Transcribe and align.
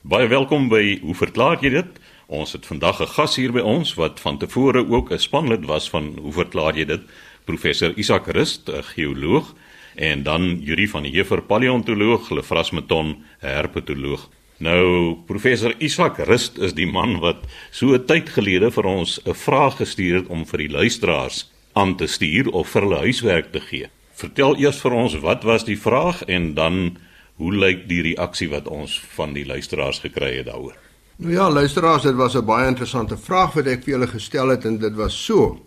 Baie 0.00 0.30
welkom 0.32 0.70
by 0.72 0.94
Hoe 1.02 1.12
verklaar 1.12 1.58
jy 1.60 1.74
dit? 1.74 1.98
Ons 2.32 2.54
het 2.56 2.64
vandag 2.64 3.02
'n 3.04 3.12
gas 3.12 3.36
hier 3.36 3.52
by 3.52 3.60
ons 3.60 3.94
wat 4.00 4.20
van 4.20 4.38
tevore 4.38 4.80
ook 4.88 5.12
'n 5.12 5.18
spanlid 5.18 5.66
was 5.66 5.90
van 5.90 6.16
Hoe 6.16 6.32
verklaar 6.32 6.74
jy 6.74 6.86
dit? 6.86 7.00
Professor 7.44 7.92
Isak 7.98 8.26
Rust, 8.26 8.70
'n 8.70 8.82
geoloog, 8.82 9.54
en 9.96 10.22
dan 10.22 10.58
Yuri 10.62 10.88
van 10.88 11.02
die 11.02 11.12
Heever, 11.12 11.42
paleontoloog, 11.42 12.30
Lefras 12.30 12.70
Meton, 12.70 13.24
herpetoloog. 13.40 14.28
Nou, 14.56 15.16
professor 15.26 15.74
Isak 15.78 16.18
Rust 16.18 16.58
is 16.58 16.72
die 16.72 16.86
man 16.86 17.18
wat 17.18 17.44
so 17.70 17.92
'n 17.92 18.06
tyd 18.06 18.28
gelede 18.28 18.70
vir 18.70 18.84
ons 18.84 19.20
'n 19.26 19.34
vraag 19.34 19.76
gestuur 19.76 20.14
het 20.14 20.28
om 20.28 20.46
vir 20.46 20.58
die 20.58 20.70
luisteraars 20.70 21.50
aan 21.74 21.96
te 21.96 22.06
stuur 22.06 22.50
of 22.50 22.68
vir 22.68 22.82
hulle 22.82 22.98
huiswerk 22.98 23.52
te 23.52 23.60
gee. 23.60 23.86
Vertel 24.14 24.56
eers 24.56 24.80
vir 24.80 24.92
ons 24.92 25.14
wat 25.14 25.42
was 25.42 25.64
die 25.64 25.78
vraag 25.78 26.24
en 26.24 26.54
dan 26.54 26.96
hoe 27.40 27.54
lyk 27.56 27.86
die 27.88 28.02
reaksie 28.04 28.50
wat 28.52 28.68
ons 28.68 28.98
van 29.16 29.32
die 29.32 29.46
luisteraars 29.48 30.02
gekry 30.04 30.34
het 30.36 30.50
daaroor? 30.50 30.76
Nou 31.20 31.32
ja, 31.32 31.48
luisteraars, 31.52 32.02
dit 32.02 32.16
was 32.16 32.36
'n 32.36 32.44
baie 32.44 32.68
interessante 32.68 33.16
vraag 33.16 33.52
wat 33.54 33.66
ek 33.66 33.84
vir 33.84 33.92
julle 33.92 34.06
gestel 34.06 34.48
het 34.48 34.64
en 34.64 34.78
dit 34.78 34.94
was 34.94 35.24
so: 35.24 35.60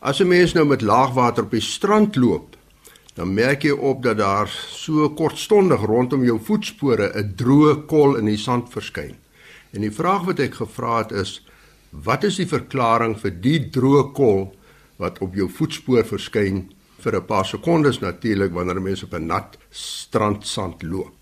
As 0.00 0.20
'n 0.20 0.28
mens 0.28 0.52
nou 0.52 0.64
met 0.66 0.82
laagwater 0.82 1.44
op 1.44 1.50
die 1.50 1.60
strand 1.60 2.16
loop, 2.16 2.56
dan 3.14 3.34
merk 3.34 3.62
jy 3.62 3.70
op 3.70 4.02
dat 4.02 4.16
daar 4.16 4.48
so 4.68 5.10
kortstondig 5.10 5.80
rondom 5.80 6.24
jou 6.24 6.40
voetspore 6.44 7.12
'n 7.14 7.34
droë 7.36 7.86
kol 7.86 8.16
in 8.16 8.24
die 8.24 8.36
sand 8.36 8.72
verskyn. 8.72 9.16
En 9.72 9.80
die 9.80 9.92
vraag 9.92 10.24
wat 10.24 10.38
ek 10.38 10.54
gevra 10.54 10.98
het 10.98 11.12
is: 11.12 11.46
Wat 11.90 12.24
is 12.24 12.36
die 12.36 12.48
verklaring 12.48 13.20
vir 13.20 13.40
die 13.40 13.70
droë 13.70 14.12
kol 14.12 14.54
wat 14.96 15.18
op 15.18 15.34
jou 15.34 15.48
voetspoor 15.48 16.04
verskyn 16.04 16.70
vir 17.02 17.16
'n 17.16 17.26
paar 17.26 17.46
sekondes 17.46 17.98
natuurlik 17.98 18.52
wanneer 18.52 18.82
mense 18.82 19.04
op 19.04 19.14
'n 19.14 19.26
nat 19.26 19.58
strandsand 19.70 20.82
loop. 20.82 21.12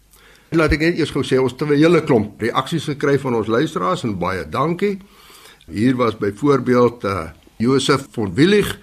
Laat 0.51 0.73
ek 0.73 0.81
net 0.81 0.99
eers 0.99 1.11
gou 1.11 1.23
sê 1.23 1.39
ons 1.39 1.53
het 1.53 1.63
'n 1.63 1.75
hele 1.75 2.03
klomp 2.03 2.41
reaksies 2.41 2.85
gekry 2.85 3.19
van 3.19 3.35
ons 3.35 3.47
luisteraars 3.47 4.03
en 4.03 4.19
baie 4.19 4.49
dankie. 4.49 4.99
Hier 5.71 5.97
was 5.97 6.17
byvoorbeeld 6.19 7.05
uh, 7.05 7.31
Josef 7.57 8.07
van 8.11 8.35
Willig 8.35 8.79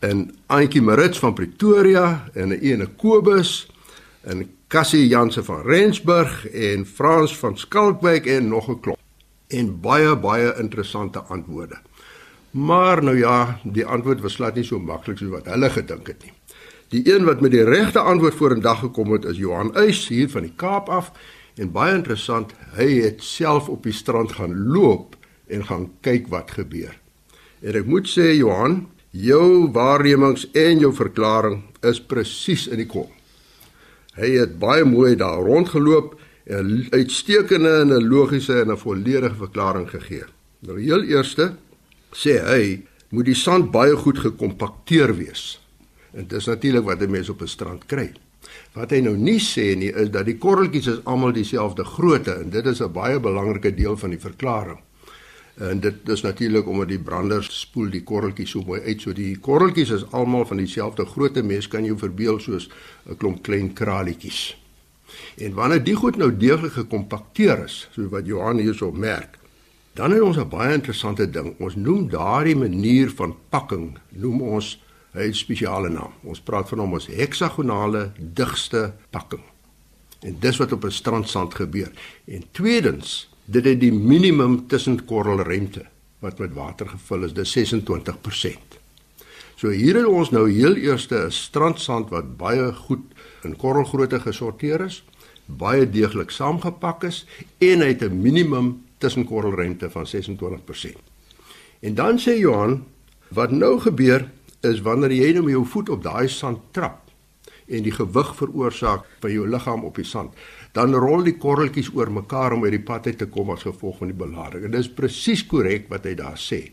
en 0.00 0.34
Antjie 0.46 0.82
Marits 0.82 1.18
van 1.18 1.34
Pretoria 1.34 2.30
en 2.34 2.48
'n 2.48 2.60
ene 2.60 2.86
Kobus 2.96 3.68
en 4.22 4.48
Cassie 4.68 5.06
Janse 5.08 5.42
van 5.44 5.62
Rensburg 5.62 6.46
en 6.48 6.86
Frans 6.86 7.36
van 7.38 7.58
Skalkwyk 7.58 8.26
en 8.26 8.48
nog 8.48 8.68
'n 8.68 8.80
klomp. 8.80 8.98
En 9.48 9.80
baie 9.80 10.16
baie 10.16 10.54
interessante 10.58 11.18
antwoorde. 11.18 11.76
Maar 12.50 13.02
nou 13.02 13.18
ja, 13.18 13.58
die 13.62 13.86
antwoord 13.86 14.20
was 14.20 14.34
glad 14.34 14.54
nie 14.54 14.64
so 14.64 14.78
maklik 14.78 15.18
soos 15.18 15.30
wat 15.30 15.46
hulle 15.46 15.70
gedink 15.70 16.06
het 16.06 16.24
nie. 16.24 16.32
Die 16.92 17.14
een 17.14 17.24
wat 17.24 17.40
met 17.40 17.54
die 17.54 17.64
regte 17.64 17.98
antwoord 17.98 18.34
vorendag 18.36 18.82
gekom 18.84 19.14
het 19.14 19.24
is 19.24 19.38
Johan 19.40 19.70
Uys 19.76 20.08
hier 20.12 20.28
van 20.28 20.44
die 20.44 20.52
Kaap 20.56 20.90
af 20.92 21.08
en 21.56 21.70
baie 21.72 21.94
interessant, 21.96 22.52
hy 22.76 22.88
het 23.00 23.22
self 23.24 23.70
op 23.72 23.86
die 23.88 23.94
strand 23.96 24.34
gaan 24.36 24.52
loop 24.74 25.16
en 25.48 25.64
gaan 25.64 25.86
kyk 26.04 26.28
wat 26.32 26.52
gebeur. 26.52 26.92
En 27.64 27.78
ek 27.80 27.88
moet 27.88 28.08
sê 28.08 28.34
Johan, 28.36 28.82
jou 29.08 29.70
waarnemings 29.72 30.44
en 30.52 30.84
jou 30.84 30.92
verklaring 30.96 31.62
is 31.80 32.00
presies 32.00 32.66
in 32.68 32.82
die 32.84 32.88
kom. 32.88 33.08
Hy 34.20 34.34
het 34.36 34.58
baie 34.60 34.84
mooi 34.84 35.14
daar 35.16 35.40
rondgeloop 35.40 36.18
en 36.44 36.86
uitstekende 36.92 37.72
en 37.86 37.96
'n 37.96 38.08
logiese 38.08 38.60
en 38.60 38.72
'n 38.72 38.76
volledige 38.76 39.36
verklaring 39.40 39.88
gegee. 39.88 40.28
Nou 40.60 40.80
heel 40.80 41.02
eerste 41.02 41.54
sê 42.12 42.36
hy, 42.44 42.84
moet 43.08 43.24
die 43.24 43.34
sand 43.34 43.70
baie 43.70 43.96
goed 43.96 44.18
gekompakteer 44.18 45.16
wees. 45.16 45.61
En 46.12 46.26
dis 46.28 46.46
natuurlik 46.46 46.84
wat 46.84 47.00
'n 47.00 47.10
mens 47.10 47.28
op 47.28 47.42
'n 47.42 47.46
strand 47.46 47.86
kry. 47.86 48.12
Wat 48.72 48.90
hy 48.90 49.00
nou 49.00 49.16
nie 49.16 49.40
sê 49.40 49.76
nie 49.76 49.92
is 49.92 50.10
dat 50.10 50.24
die 50.24 50.38
korreltjies 50.38 50.86
is 50.86 51.04
almal 51.04 51.32
dieselfde 51.32 51.84
grootte 51.84 52.32
en 52.32 52.50
dit 52.50 52.66
is 52.66 52.80
'n 52.80 52.92
baie 52.92 53.20
belangrike 53.20 53.74
deel 53.74 53.96
van 53.96 54.10
die 54.10 54.18
verklaring. 54.18 54.78
En 55.54 55.80
dit 55.80 56.08
is 56.08 56.22
natuurlik 56.22 56.66
omdat 56.68 56.88
die 56.88 56.98
branders 56.98 57.60
spoel 57.60 57.90
die 57.90 58.02
korreltjies 58.02 58.50
so 58.50 58.62
mooi 58.66 58.80
uit, 58.80 59.00
so 59.00 59.12
die 59.12 59.38
korreltjies 59.38 59.90
is 59.90 60.10
almal 60.10 60.46
van 60.46 60.56
dieselfde 60.56 61.04
grootte. 61.04 61.42
Mens 61.42 61.68
kan 61.68 61.84
jou 61.84 61.98
verbeel 61.98 62.40
soos 62.40 62.70
'n 63.08 63.16
klomp 63.16 63.42
klein 63.42 63.72
kralietjies. 63.72 64.56
En 65.36 65.54
wanneer 65.54 65.84
die 65.84 65.94
goed 65.94 66.16
nou 66.16 66.36
deeglik 66.36 66.72
gekompakteer 66.72 67.64
is, 67.64 67.88
soos 67.92 68.08
wat 68.08 68.26
Johan 68.26 68.58
hierso 68.58 68.92
merk, 68.92 69.38
Dan 69.92 70.10
het 70.10 70.20
ons 70.20 70.36
'n 70.36 70.48
baie 70.48 70.72
interessante 70.72 71.30
ding. 71.30 71.54
Ons 71.58 71.76
noem 71.76 72.08
daardie 72.08 72.56
manier 72.56 73.10
van 73.10 73.36
pakking 73.48 73.98
noem 74.08 74.40
ons 74.40 74.81
'n 75.14 75.32
spesiale 75.32 75.88
naam. 75.88 76.12
Ons 76.22 76.40
praat 76.40 76.68
van 76.68 76.78
hom 76.78 76.94
as 76.94 77.06
heksagonale 77.06 78.12
digste 78.18 78.92
pakking. 79.10 79.42
En 80.20 80.36
dis 80.40 80.56
wat 80.56 80.72
op 80.72 80.84
'n 80.84 80.90
strandsand 80.90 81.54
gebeur. 81.54 81.90
En 82.24 82.42
tweedens, 82.50 83.28
dit 83.44 83.64
het 83.64 83.80
die 83.80 83.92
minimum 83.92 84.66
tussen 84.66 85.04
korrelremte 85.04 85.86
wat 86.18 86.38
met 86.38 86.54
water 86.54 86.88
gevul 86.88 87.24
is, 87.24 87.32
dis 87.32 87.52
26%. 87.52 88.78
So 89.54 89.68
hier 89.68 89.96
het 89.96 90.06
ons 90.06 90.30
nou 90.30 90.50
heel 90.50 90.74
eerste 90.74 91.26
'n 91.26 91.30
strandsand 91.30 92.10
wat 92.10 92.36
baie 92.36 92.72
goed 92.72 93.02
in 93.42 93.56
korrelgrootte 93.56 94.20
gesorteer 94.20 94.80
is, 94.80 95.04
baie 95.46 95.90
deeglik 95.90 96.30
saamgepak 96.30 97.04
is 97.04 97.26
en 97.58 97.80
hy 97.80 97.86
het 97.86 98.02
'n 98.02 98.22
minimum 98.22 98.84
tussenkorrelrente 98.98 99.90
van 99.90 100.06
26%. 100.06 100.98
En 101.80 101.94
dan 101.94 102.18
sê 102.18 102.38
Johan, 102.38 102.84
wat 103.28 103.50
nou 103.50 103.80
gebeur 103.80 104.30
is 104.66 104.82
wanneer 104.86 105.14
jy 105.14 105.32
nou 105.34 105.44
met 105.46 105.56
jou 105.56 105.64
voet 105.74 105.90
op 105.94 106.02
daai 106.04 106.28
sand 106.30 106.60
trap 106.76 107.00
en 107.72 107.84
die 107.86 107.94
gewig 107.94 108.30
veroorsaak 108.36 109.06
van 109.22 109.32
jou 109.32 109.46
liggaam 109.48 109.84
op 109.88 109.96
die 109.96 110.06
sand, 110.06 110.34
dan 110.76 110.94
rol 110.98 111.22
die 111.24 111.36
korreltjies 111.40 111.92
oor 111.94 112.10
mekaar 112.12 112.56
om 112.56 112.64
uit 112.66 112.74
die 112.74 112.84
pad 112.84 113.06
uit 113.06 113.18
te 113.22 113.28
kom 113.30 113.52
as 113.54 113.64
gevolg 113.64 114.00
van 114.02 114.10
die 114.10 114.18
belading. 114.18 114.66
En 114.66 114.74
dit 114.74 114.82
is 114.82 114.90
presies 114.92 115.44
korrek 115.48 115.88
wat 115.92 116.04
hy 116.08 116.14
daar 116.18 116.36
sê. 116.40 116.66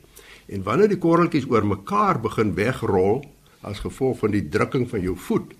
En 0.49 0.65
wanneer 0.65 0.91
die 0.91 0.99
korreltjies 0.99 1.47
oor 1.47 1.67
mekaar 1.67 2.19
begin 2.23 2.55
wegrol 2.57 3.21
as 3.61 3.83
gevolg 3.85 4.17
van 4.23 4.33
die 4.35 4.43
drukking 4.51 4.87
van 4.89 5.05
jou 5.05 5.15
voet, 5.29 5.53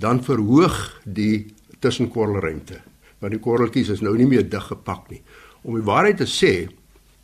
dan 0.00 0.22
verhoog 0.22 1.00
die 1.04 1.50
tussenkorrelruimte. 1.80 2.80
Want 3.20 3.34
die 3.34 3.42
korreltjies 3.42 3.94
is 3.96 4.04
nou 4.04 4.14
nie 4.16 4.28
meer 4.28 4.46
dig 4.48 4.66
gepak 4.70 5.08
nie 5.10 5.22
om 5.66 5.76
die 5.76 5.84
waarheid 5.84 6.20
te 6.20 6.28
sê, 6.28 6.52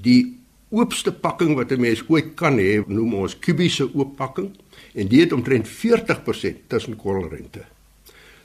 die 0.03 0.37
oopste 0.71 1.13
pakking 1.13 1.55
wat 1.55 1.73
'n 1.73 1.81
mens 1.81 2.03
ooit 2.09 2.35
kan 2.35 2.59
hê, 2.59 2.83
noem 2.87 3.15
ons 3.15 3.39
kubiese 3.39 3.95
ooppakking 3.95 4.51
en 4.95 5.09
dit 5.09 5.21
het 5.21 5.33
omtrent 5.33 5.69
40% 5.69 6.69
tussen 6.69 6.97
korrelrente. 6.97 7.65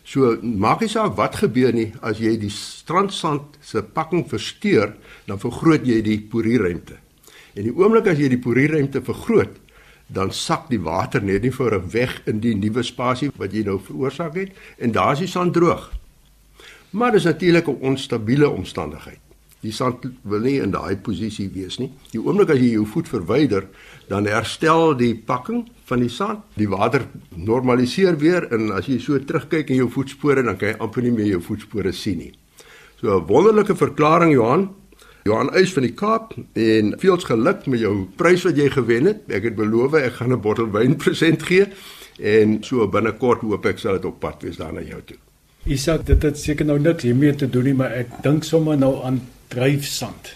So 0.03 0.37
maak 0.41 0.81
nie 0.81 0.89
saak 0.89 1.15
wat 1.15 1.35
gebeur 1.35 1.73
nie, 1.73 1.93
as 2.01 2.19
jy 2.19 2.37
die 2.37 2.49
strandsand 2.49 3.57
se 3.61 3.83
pakking 3.83 4.25
versteur, 4.29 4.95
dan 5.25 5.39
vergroot 5.39 5.85
jy 5.85 6.01
die 6.01 6.19
porierruimte. 6.19 6.97
En 7.53 7.63
die 7.63 7.75
oomblik 7.75 8.07
as 8.07 8.17
jy 8.17 8.29
die 8.29 8.41
porierruimte 8.41 9.01
vergroot, 9.01 9.57
dan 10.11 10.31
sak 10.31 10.69
die 10.69 10.81
water 10.83 11.23
net 11.23 11.45
nie 11.45 11.53
vir 11.55 11.77
weg 11.93 12.21
in 12.27 12.41
die 12.43 12.55
nuwe 12.55 12.83
spasie 12.83 13.31
wat 13.39 13.53
jy 13.55 13.63
nou 13.63 13.79
veroorsaak 13.79 14.35
het 14.35 14.51
en 14.77 14.91
daar 14.91 15.13
is 15.13 15.19
die 15.19 15.31
sand 15.31 15.53
droog. 15.53 15.91
Maar 16.91 17.11
dis 17.11 17.23
natuurlik 17.23 17.67
'n 17.67 17.79
onstabiele 17.81 18.49
omstandigheid. 18.49 19.30
Die 19.61 19.71
sand 19.71 20.07
wil 20.25 20.41
nie 20.41 20.57
in 20.61 20.71
daai 20.73 20.97
posisie 21.05 21.47
wees 21.53 21.77
nie. 21.77 21.91
Die 22.11 22.21
oomblik 22.21 22.49
as 22.49 22.59
jy 22.61 22.71
jou 22.73 22.85
voet 22.89 23.09
verwyder, 23.11 23.67
dan 24.09 24.25
herstel 24.25 24.95
die 24.97 25.13
pakking 25.15 25.67
van 25.85 26.01
die 26.01 26.09
sand. 26.09 26.41
Die 26.57 26.69
water 26.69 27.05
normaliseer 27.37 28.17
weer 28.17 28.47
en 28.53 28.71
as 28.73 28.89
jy 28.89 28.97
so 28.99 29.19
terugkyk 29.21 29.69
in 29.69 29.83
jou 29.83 29.89
voetspore, 29.93 30.41
dan 30.41 30.57
kan 30.57 30.73
jy 30.73 30.77
amper 30.81 31.05
nie 31.05 31.13
meer 31.13 31.29
jou 31.35 31.43
voetspore 31.51 31.93
sien 31.93 32.17
nie. 32.17 32.33
So 32.99 33.17
'n 33.17 33.27
wonderlike 33.27 33.75
verklaring 33.75 34.33
Johan. 34.33 34.69
Johan 35.23 35.53
Eis 35.53 35.73
van 35.73 35.83
die 35.83 35.93
Kaap 35.93 36.33
en 36.53 36.95
veels 36.97 37.23
geluk 37.23 37.67
met 37.67 37.79
jou 37.79 38.07
prys 38.17 38.43
wat 38.43 38.57
jy 38.57 38.69
gewen 38.69 39.05
het. 39.05 39.29
Ek 39.29 39.43
het 39.43 39.55
beloof 39.55 39.93
ek 39.93 40.13
gaan 40.13 40.33
'n 40.33 40.41
bottel 40.41 40.71
wyn 40.71 40.97
present 41.03 41.43
gee 41.43 41.67
en 42.17 42.63
so 42.63 42.87
binnekort 42.87 43.41
hoop 43.41 43.65
ek 43.65 43.77
sal 43.77 43.93
dit 43.93 44.05
op 44.05 44.19
pad 44.19 44.41
wees 44.41 44.57
daar 44.57 44.73
na 44.73 44.81
jou 44.81 45.01
toe. 45.05 45.30
Isak, 45.69 46.07
dit 46.07 46.23
het 46.25 46.39
seker 46.41 46.65
nou 46.65 46.79
niks 46.81 47.05
hiermee 47.05 47.35
te 47.37 47.45
doen 47.49 47.67
nie, 47.69 47.75
maar 47.77 47.93
ek 47.93 48.15
dink 48.25 48.45
sommer 48.47 48.79
nou 48.81 48.95
aan 49.05 49.19
dryfsand. 49.53 50.31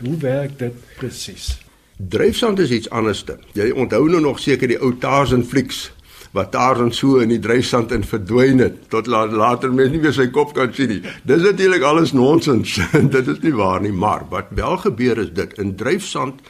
Hoe 0.00 0.16
werk 0.22 0.54
dit 0.58 0.76
presies? 0.96 1.58
Dryfsand 2.00 2.62
is 2.64 2.72
iets 2.72 2.88
anderste. 2.96 3.36
Jy 3.52 3.74
onthou 3.76 4.06
nou 4.08 4.22
nog 4.24 4.40
seker 4.40 4.70
die 4.70 4.78
ou 4.80 4.94
Tarzan 4.96 5.44
flieks 5.44 5.90
wat 6.32 6.52
Tarzan 6.54 6.94
so 6.94 7.18
in 7.20 7.32
die 7.34 7.40
dryfsand 7.42 7.92
in 7.92 8.06
verdwyn 8.06 8.62
het 8.62 8.76
tot 8.88 9.08
later 9.10 9.72
mense 9.74 9.92
nie 9.92 10.00
meer 10.00 10.14
sy 10.16 10.30
kop 10.32 10.54
kan 10.56 10.72
sien 10.72 10.94
nie. 10.94 11.00
Dis 11.28 11.44
natuurlik 11.44 11.84
alles 11.84 12.14
nonsens. 12.16 12.78
dit 13.16 13.32
is 13.34 13.42
nie 13.44 13.52
waar 13.52 13.82
nie, 13.84 13.92
maar 13.92 14.24
wat 14.32 14.54
wel 14.56 14.78
gebeur 14.80 15.20
is 15.26 15.34
dit 15.36 15.58
in 15.60 15.74
dryfsand 15.76 16.40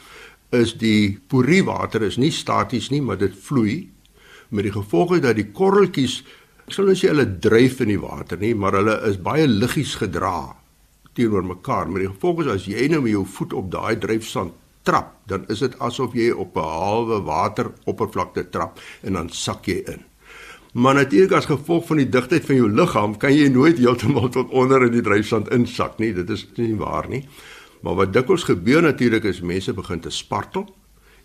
is 0.55 0.77
die 0.79 1.19
poriewater 1.27 2.05
is 2.07 2.19
nie 2.21 2.31
staties 2.31 2.91
nie, 2.95 3.03
maar 3.03 3.19
dit 3.19 3.35
vloei 3.35 3.89
met 4.51 4.67
die 4.67 4.75
gevolg 4.75 5.17
dat 5.23 5.39
die 5.39 5.51
korreltjies 5.55 6.21
ek 6.71 6.77
sal 6.77 6.87
nou 6.87 6.95
sê 6.95 7.09
hulle 7.11 7.27
dryf 7.43 7.81
in 7.83 7.91
die 7.91 7.99
water 7.99 8.39
nie, 8.39 8.53
maar 8.55 8.77
hulle 8.79 8.95
is 9.09 9.17
baie 9.19 9.49
liggies 9.51 9.97
gedra 9.99 10.55
teenoor 11.19 11.43
mekaar. 11.43 11.89
Maar 11.91 12.05
die 12.05 12.11
gevolg 12.13 12.45
is 12.45 12.51
as 12.53 12.67
jy 12.71 12.85
nou 12.93 13.01
met 13.03 13.11
jou 13.11 13.25
voet 13.27 13.57
op 13.59 13.73
daai 13.73 13.97
dryfsand 13.99 14.55
trap, 14.87 15.17
dan 15.29 15.49
is 15.51 15.65
dit 15.65 15.75
asof 15.83 16.15
jy 16.15 16.31
op 16.31 16.55
'n 16.57 16.71
halwe 16.79 17.19
wateroppervlakte 17.27 18.45
trap 18.55 18.79
en 19.03 19.19
dan 19.19 19.29
sak 19.29 19.67
jy 19.67 19.83
in. 19.87 20.05
Maar 20.73 20.95
natuurlik 20.95 21.33
as 21.33 21.51
gevolg 21.51 21.87
van 21.87 21.97
die 21.97 22.09
digtheid 22.09 22.45
van 22.47 22.57
jou 22.57 22.71
liggaam 22.71 23.17
kan 23.19 23.35
jy 23.35 23.49
nooit 23.49 23.79
heeltemal 23.79 24.29
tot 24.29 24.51
onder 24.51 24.87
in 24.87 24.93
die 24.93 25.03
dryfsand 25.03 25.51
insak 25.51 25.99
nie. 25.99 26.15
Dit 26.15 26.31
is 26.31 26.47
nie 26.57 26.77
waar 26.77 27.09
nie. 27.09 27.29
Maar 27.83 27.95
wat 27.95 28.13
dikwels 28.13 28.45
gebeur 28.45 28.83
natuurlik 28.83 29.25
is 29.25 29.41
mense 29.41 29.73
begin 29.73 30.01
te 30.01 30.11
spartel 30.11 30.71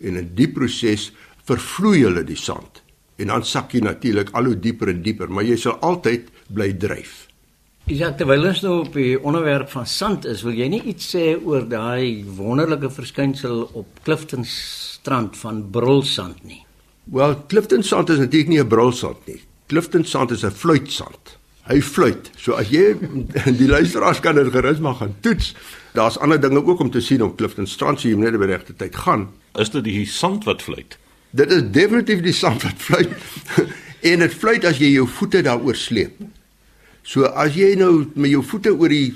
en 0.02 0.16
in 0.16 0.32
die 0.34 0.48
proses 0.48 1.12
vervloei 1.44 2.02
hulle 2.04 2.24
die 2.24 2.36
sand. 2.36 2.85
En 3.16 3.28
dan 3.32 3.46
sak 3.48 3.72
jy 3.72 3.80
natuurlik 3.86 4.34
al 4.36 4.52
hoe 4.52 4.60
dieper 4.60 4.92
en 4.92 5.02
dieper, 5.02 5.32
maar 5.32 5.44
jy 5.48 5.56
sal 5.60 5.80
altyd 5.86 6.28
bly 6.52 6.74
dryf. 6.80 7.26
Isak 7.86 8.18
terwyl 8.18 8.48
ons 8.50 8.64
nou 8.66 8.80
op 8.82 8.96
die 8.98 9.14
onderwerp 9.22 9.70
van 9.70 9.86
sand 9.86 10.26
is, 10.26 10.42
wil 10.42 10.56
jy 10.58 10.68
nie 10.74 10.82
iets 10.90 11.12
sê 11.14 11.36
oor 11.38 11.68
daai 11.70 12.26
wonderlike 12.26 12.90
verskynsel 12.90 13.68
op 13.78 14.02
Clifton 14.08 14.42
strand 14.50 15.38
van 15.38 15.62
brulsand 15.72 16.42
nie? 16.50 16.64
Wel, 17.14 17.36
Clifton 17.48 17.86
sand 17.86 18.10
is 18.10 18.18
natuurlik 18.18 18.50
nie 18.50 18.60
'n 18.60 18.68
brulsand 18.68 19.22
nie. 19.28 19.42
Clifton 19.68 20.04
sand 20.04 20.32
is 20.32 20.44
'n 20.44 20.52
fluitsand. 20.52 21.38
Hy 21.70 21.82
fluit. 21.82 22.32
So 22.38 22.54
as 22.54 22.70
jy 22.70 22.98
die 23.62 23.70
luisteraars 23.70 24.20
kan 24.20 24.36
dit 24.36 24.52
gerus 24.52 24.80
maar 24.80 24.96
gaan 24.96 25.16
toets. 25.22 25.54
Daar's 25.94 26.18
ander 26.18 26.42
dinge 26.42 26.66
ook 26.66 26.80
om 26.80 26.92
te 26.92 27.02
sien 27.02 27.22
op 27.24 27.38
Clifton 27.38 27.68
strand, 27.68 28.00
so 28.00 28.08
jy 28.08 28.16
moet 28.16 28.32
net 28.32 28.40
by 28.40 28.46
regte 28.46 28.74
tyd 28.76 28.96
gaan. 28.96 29.30
Is 29.54 29.70
dit 29.70 29.84
die 29.84 30.06
sand 30.06 30.44
wat 30.44 30.62
fluit? 30.62 30.98
Dit 31.36 31.52
is 31.52 31.64
definitief 31.76 32.22
die 32.24 32.36
sand 32.36 32.64
wat 32.64 32.80
fluit. 32.80 33.12
en 34.10 34.22
dit 34.24 34.36
fluit 34.40 34.66
as 34.68 34.80
jy 34.80 34.94
jou 34.94 35.08
voete 35.18 35.42
daaroor 35.44 35.76
sleep. 35.76 36.22
So 37.06 37.28
as 37.28 37.58
jy 37.58 37.74
nou 37.80 38.06
met 38.16 38.32
jou 38.32 38.44
voete 38.46 38.72
oor 38.74 38.94
die 38.94 39.10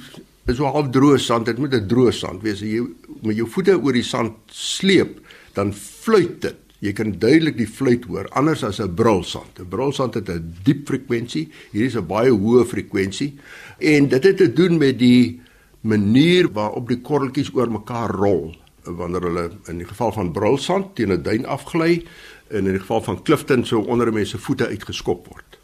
is 0.49 0.57
so 0.57 0.65
half 0.65 0.89
droë 0.91 1.19
sand, 1.21 1.45
dit 1.45 1.59
moet 1.61 1.75
'n 1.77 1.87
droë 1.87 2.13
sand 2.13 2.41
wees. 2.43 2.59
As 2.59 2.67
jy 2.67 2.81
met 3.21 3.37
jou 3.37 3.47
voete 3.47 3.77
oor 3.77 3.93
die 3.93 4.03
sand 4.03 4.33
sleep, 4.51 5.19
dan 5.53 5.71
fluit 5.73 6.41
dit. 6.41 6.57
Jy 6.79 6.93
kan 6.93 7.11
duidelik 7.11 7.57
die 7.57 7.67
fluit 7.67 8.05
hoor 8.05 8.27
anders 8.31 8.63
as 8.63 8.79
'n 8.79 8.95
brulsand. 8.95 9.59
'n 9.59 9.69
Brulsand 9.69 10.13
het 10.15 10.29
'n 10.29 10.55
diep 10.63 10.87
frekwensie, 10.87 11.49
hier 11.71 11.85
is 11.85 11.95
'n 11.95 12.07
baie 12.07 12.31
hoë 12.31 12.65
frekwensie 12.65 13.37
en 13.79 14.09
dit 14.09 14.23
het 14.23 14.37
te 14.37 14.53
doen 14.53 14.77
met 14.77 14.99
die 14.99 15.39
manier 15.81 16.51
waarop 16.51 16.87
die 16.87 17.01
korreltjies 17.01 17.53
oor 17.53 17.71
mekaar 17.71 18.09
rol 18.09 18.55
wanneer 18.97 19.21
hulle 19.21 19.49
in 19.67 19.77
die 19.77 19.87
geval 19.87 20.11
van 20.11 20.31
brulsand 20.31 20.95
teen 20.95 21.11
'n 21.11 21.23
duin 21.23 21.45
afgly 21.45 22.03
en 22.49 22.65
in 22.65 22.71
die 22.71 22.79
geval 22.79 23.01
van 23.01 23.23
Clifton 23.23 23.65
sou 23.65 23.85
onder 23.87 24.13
mense 24.13 24.37
voete 24.37 24.67
uitgeskop 24.67 25.27
word. 25.27 25.59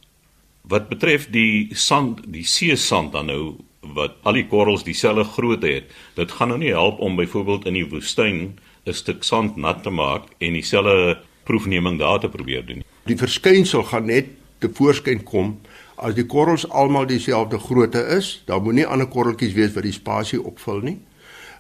Wat 0.62 0.90
betref 0.90 1.30
die 1.30 1.70
sand, 1.76 2.22
die 2.28 2.44
see 2.44 2.76
sand 2.76 3.12
dan 3.12 3.26
nou 3.26 3.56
wat 3.94 4.16
al 4.24 4.34
die 4.34 4.48
korrels 4.48 4.84
dieselfde 4.84 5.24
grootte 5.24 5.68
het, 5.68 5.92
dit 6.16 6.32
gaan 6.32 6.48
nou 6.48 6.60
nie 6.60 6.74
help 6.74 7.00
om 7.00 7.16
byvoorbeeld 7.16 7.66
in 7.66 7.74
die 7.74 7.90
woestyn 7.90 8.58
'n 8.86 8.94
stuk 8.94 9.24
sand 9.24 9.58
nat 9.58 9.84
te 9.84 9.90
maak 9.90 10.24
en 10.40 10.54
dieselfde 10.54 11.22
proefneming 11.44 12.00
daar 12.00 12.20
te 12.20 12.30
probeer 12.30 12.66
doen. 12.66 12.84
Die 13.06 13.18
verskynsel 13.18 13.84
gaan 13.84 14.06
net 14.06 14.26
te 14.60 14.70
voorskyn 14.74 15.24
kom 15.24 15.60
as 15.96 16.16
die 16.16 16.26
korrels 16.26 16.70
almal 16.70 17.06
dieselfde 17.06 17.60
grootte 17.60 18.02
is, 18.18 18.44
dan 18.46 18.64
moenie 18.64 18.86
ander 18.86 19.08
korreltjies 19.08 19.54
wees 19.54 19.74
wat 19.74 19.84
die 19.84 19.96
spasie 19.96 20.42
opvul 20.42 20.82
nie. 20.82 20.98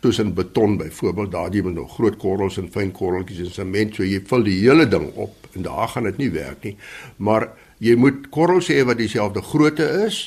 Soos 0.05 0.19
in 0.21 0.35
beton 0.37 0.77
byvoorbeeld, 0.77 1.31
daar 1.31 1.53
jy 1.55 1.63
moet 1.65 1.73
nog 1.73 1.93
groot 1.95 2.17
korrels 2.21 2.59
en 2.61 2.67
fyn 2.69 2.91
korreltjies 2.93 3.47
en 3.47 3.53
sement, 3.55 3.95
so 3.97 4.05
jy 4.05 4.19
vul 4.29 4.43
die 4.45 4.59
hele 4.59 4.83
ding 4.85 5.07
op 5.17 5.47
en 5.57 5.63
daar 5.65 5.87
gaan 5.89 6.05
dit 6.05 6.19
nie 6.21 6.27
werk 6.29 6.61
nie. 6.61 6.75
Maar 7.17 7.47
jy 7.81 7.95
moet 7.97 8.27
korrels 8.29 8.67
hê 8.69 8.83
wat 8.85 8.99
dieselfde 8.99 9.41
grootte 9.41 9.87
is 10.03 10.19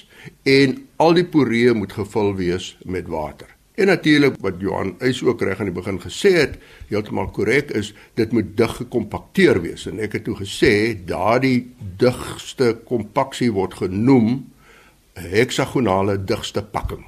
en 0.43 0.75
al 0.99 1.15
die 1.15 1.23
poree 1.31 1.77
moet 1.79 1.95
gevul 1.95 2.33
wees 2.41 2.73
met 2.91 3.07
water. 3.07 3.53
En 3.79 3.87
natuurlik 3.87 4.41
wat 4.43 4.59
Johan 4.59 4.97
Eis 4.99 5.21
ook 5.23 5.45
reg 5.47 5.63
aan 5.63 5.71
die 5.71 5.77
begin 5.77 6.01
gesê 6.03 6.33
het, 6.41 6.57
heeltemal 6.89 7.31
korrek 7.37 7.71
is, 7.79 7.93
dit 8.19 8.35
moet 8.35 8.51
dig 8.59 8.75
gekompakteer 8.81 9.61
wees 9.63 9.87
en 9.87 10.03
ek 10.03 10.17
het 10.19 10.27
toe 10.27 10.35
gesê 10.41 10.73
daardie 11.07 11.69
digste 12.03 12.73
kompaksie 12.91 13.53
word 13.55 13.79
genoem 13.79 14.41
heksagonale 15.15 16.19
digste 16.19 16.67
pakking. 16.67 17.07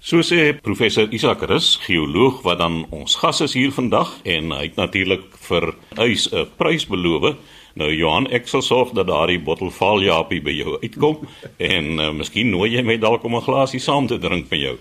So 0.00 0.22
sê 0.22 0.52
professor 0.54 1.10
Isak 1.10 1.42
Rus, 1.42 1.76
geoloog 1.82 2.44
wat 2.46 2.60
dan 2.60 2.84
ons 2.94 3.16
gas 3.18 3.40
is 3.42 3.56
hier 3.58 3.72
vandag 3.74 4.12
en 4.22 4.52
hy 4.54 4.68
het 4.68 4.76
natuurlik 4.78 5.24
vir 5.48 5.74
Eis 5.98 6.28
'n 6.30 6.46
prys 6.56 6.86
beloof 6.86 7.34
Nou 7.74 7.90
Johan, 7.90 8.26
ek 8.30 8.48
sal 8.48 8.62
sorg 8.62 8.92
dat 8.94 9.06
daardie 9.06 9.38
bottel 9.38 9.70
Valjapie 9.70 10.40
by 10.42 10.50
jou 10.50 10.78
uitkom 10.82 11.26
en 11.58 11.84
uh, 11.98 12.12
miskien 12.12 12.50
nooi 12.50 12.70
jy 12.76 12.82
my 12.82 12.96
dalk 12.96 13.24
om 13.24 13.34
'n 13.34 13.42
glasie 13.42 13.80
saam 13.80 14.06
te 14.06 14.18
drink 14.18 14.50
met 14.50 14.60
jou. 14.60 14.78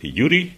Yuri, 0.00 0.52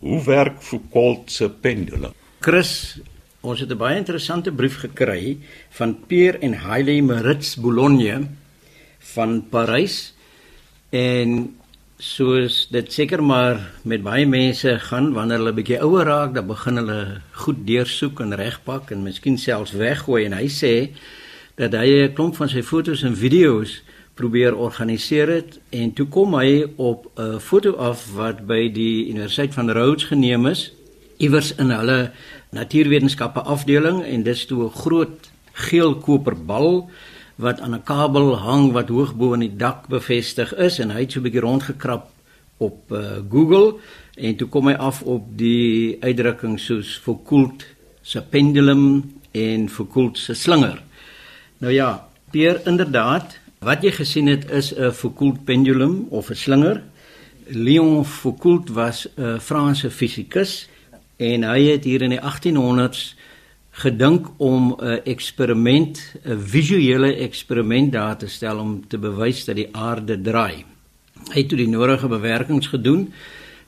hoe 0.00 0.24
werk 0.24 0.62
Foucault 0.62 1.30
se 1.30 1.48
pendulum? 1.50 2.14
Chris, 2.40 3.00
ons 3.42 3.60
het 3.60 3.70
'n 3.70 3.78
baie 3.78 3.96
interessante 3.96 4.52
brief 4.52 4.78
gekry 4.78 5.38
van 5.70 5.98
Pierre 6.06 6.38
en 6.38 6.54
Haile 6.54 7.02
Maritz 7.02 7.56
Boulogne 7.56 8.28
van 8.98 9.48
Parys 9.50 10.14
en 10.90 11.59
soos 12.00 12.64
dit 12.72 12.92
seker 12.92 13.20
maar 13.20 13.60
met 13.84 14.00
baie 14.02 14.24
mense 14.26 14.72
gaan 14.88 15.12
wanneer 15.12 15.42
hulle 15.42 15.52
bietjie 15.52 15.80
ouer 15.84 16.08
raak, 16.08 16.32
dan 16.34 16.48
begin 16.48 16.80
hulle 16.80 17.00
goed 17.44 17.60
deursoek 17.68 18.22
en 18.24 18.32
regpak 18.40 18.90
en 18.94 19.04
miskien 19.04 19.36
selfs 19.38 19.76
weggooi. 19.76 20.24
En 20.24 20.36
hy 20.38 20.48
sê 20.48 20.74
dat 21.60 21.76
hy 21.76 22.08
'n 22.08 22.14
klomp 22.14 22.36
van 22.36 22.48
sy 22.48 22.62
fotos 22.62 23.02
en 23.04 23.16
video's 23.16 23.82
probeer 24.14 24.56
organiseer 24.56 25.28
het 25.28 25.60
en 25.70 25.92
toe 25.92 26.06
kom 26.06 26.34
hy 26.34 26.64
op 26.76 27.10
'n 27.16 27.38
foto 27.38 27.76
af 27.76 28.14
wat 28.14 28.46
by 28.46 28.72
die 28.72 29.08
Universiteit 29.08 29.54
van 29.54 29.70
Rhodes 29.70 30.04
geneem 30.04 30.46
is 30.46 30.72
iewers 31.18 31.54
in 31.56 31.70
hulle 31.70 32.12
natuurwetenskappe 32.50 33.40
afdeling 33.40 34.04
en 34.04 34.22
dis 34.22 34.46
toe 34.46 34.64
'n 34.64 34.76
groot 34.82 35.30
geel 35.52 35.94
koperbal 35.94 36.90
wat 37.40 37.60
aan 37.60 37.74
'n 37.74 37.82
kabel 37.82 38.36
hang 38.36 38.72
wat 38.72 38.88
hoog 38.88 39.14
bo 39.14 39.32
in 39.32 39.40
die 39.40 39.56
dak 39.56 39.88
bevestig 39.88 40.54
is 40.54 40.78
en 40.78 40.90
hy 40.90 41.00
het 41.00 41.12
so 41.12 41.20
'n 41.20 41.22
bietjie 41.22 41.40
rondgekrap 41.40 42.10
op 42.58 42.92
uh, 42.92 43.24
Google 43.30 43.80
en 44.16 44.36
toe 44.36 44.48
kom 44.48 44.68
hy 44.68 44.74
af 44.74 45.02
op 45.02 45.24
die 45.36 45.96
uitdrukking 46.00 46.60
soos 46.60 47.00
Foucault 47.02 47.64
se 48.02 48.20
pendulum 48.20 49.12
en 49.32 49.68
Foucault 49.68 50.18
se 50.18 50.34
slinger 50.34 50.82
Nou 51.60 51.72
ja, 51.72 52.08
Peer 52.30 52.60
inderdaad, 52.64 53.34
wat 53.60 53.82
jy 53.84 53.90
gesien 53.92 54.30
het 54.32 54.50
is 54.50 54.72
'n 54.74 54.92
Foucault 54.96 55.44
pendulum 55.44 56.06
of 56.08 56.30
'n 56.30 56.34
slinger. 56.34 56.82
Leon 57.46 58.04
Foucault 58.04 58.70
was 58.70 59.08
'n 59.16 59.40
Franse 59.40 59.90
fisikus 59.90 60.68
en 61.16 61.42
hy 61.42 61.62
het 61.62 61.84
hier 61.84 62.02
in 62.02 62.10
die 62.10 62.20
1800s 62.20 63.14
gedink 63.70 64.26
om 64.36 64.76
'n 64.78 65.00
eksperiment, 65.04 66.16
'n 66.24 66.38
visuele 66.38 67.14
eksperiment 67.16 67.92
daar 67.92 68.16
te 68.16 68.26
stel 68.26 68.58
om 68.58 68.86
te 68.88 68.98
bewys 68.98 69.44
dat 69.44 69.56
die 69.56 69.68
aarde 69.72 70.20
draai. 70.20 70.64
Hy 71.32 71.40
het 71.40 71.48
toe 71.48 71.58
die 71.58 71.68
nodige 71.68 72.08
bewerkings 72.08 72.66
gedoen 72.66 73.12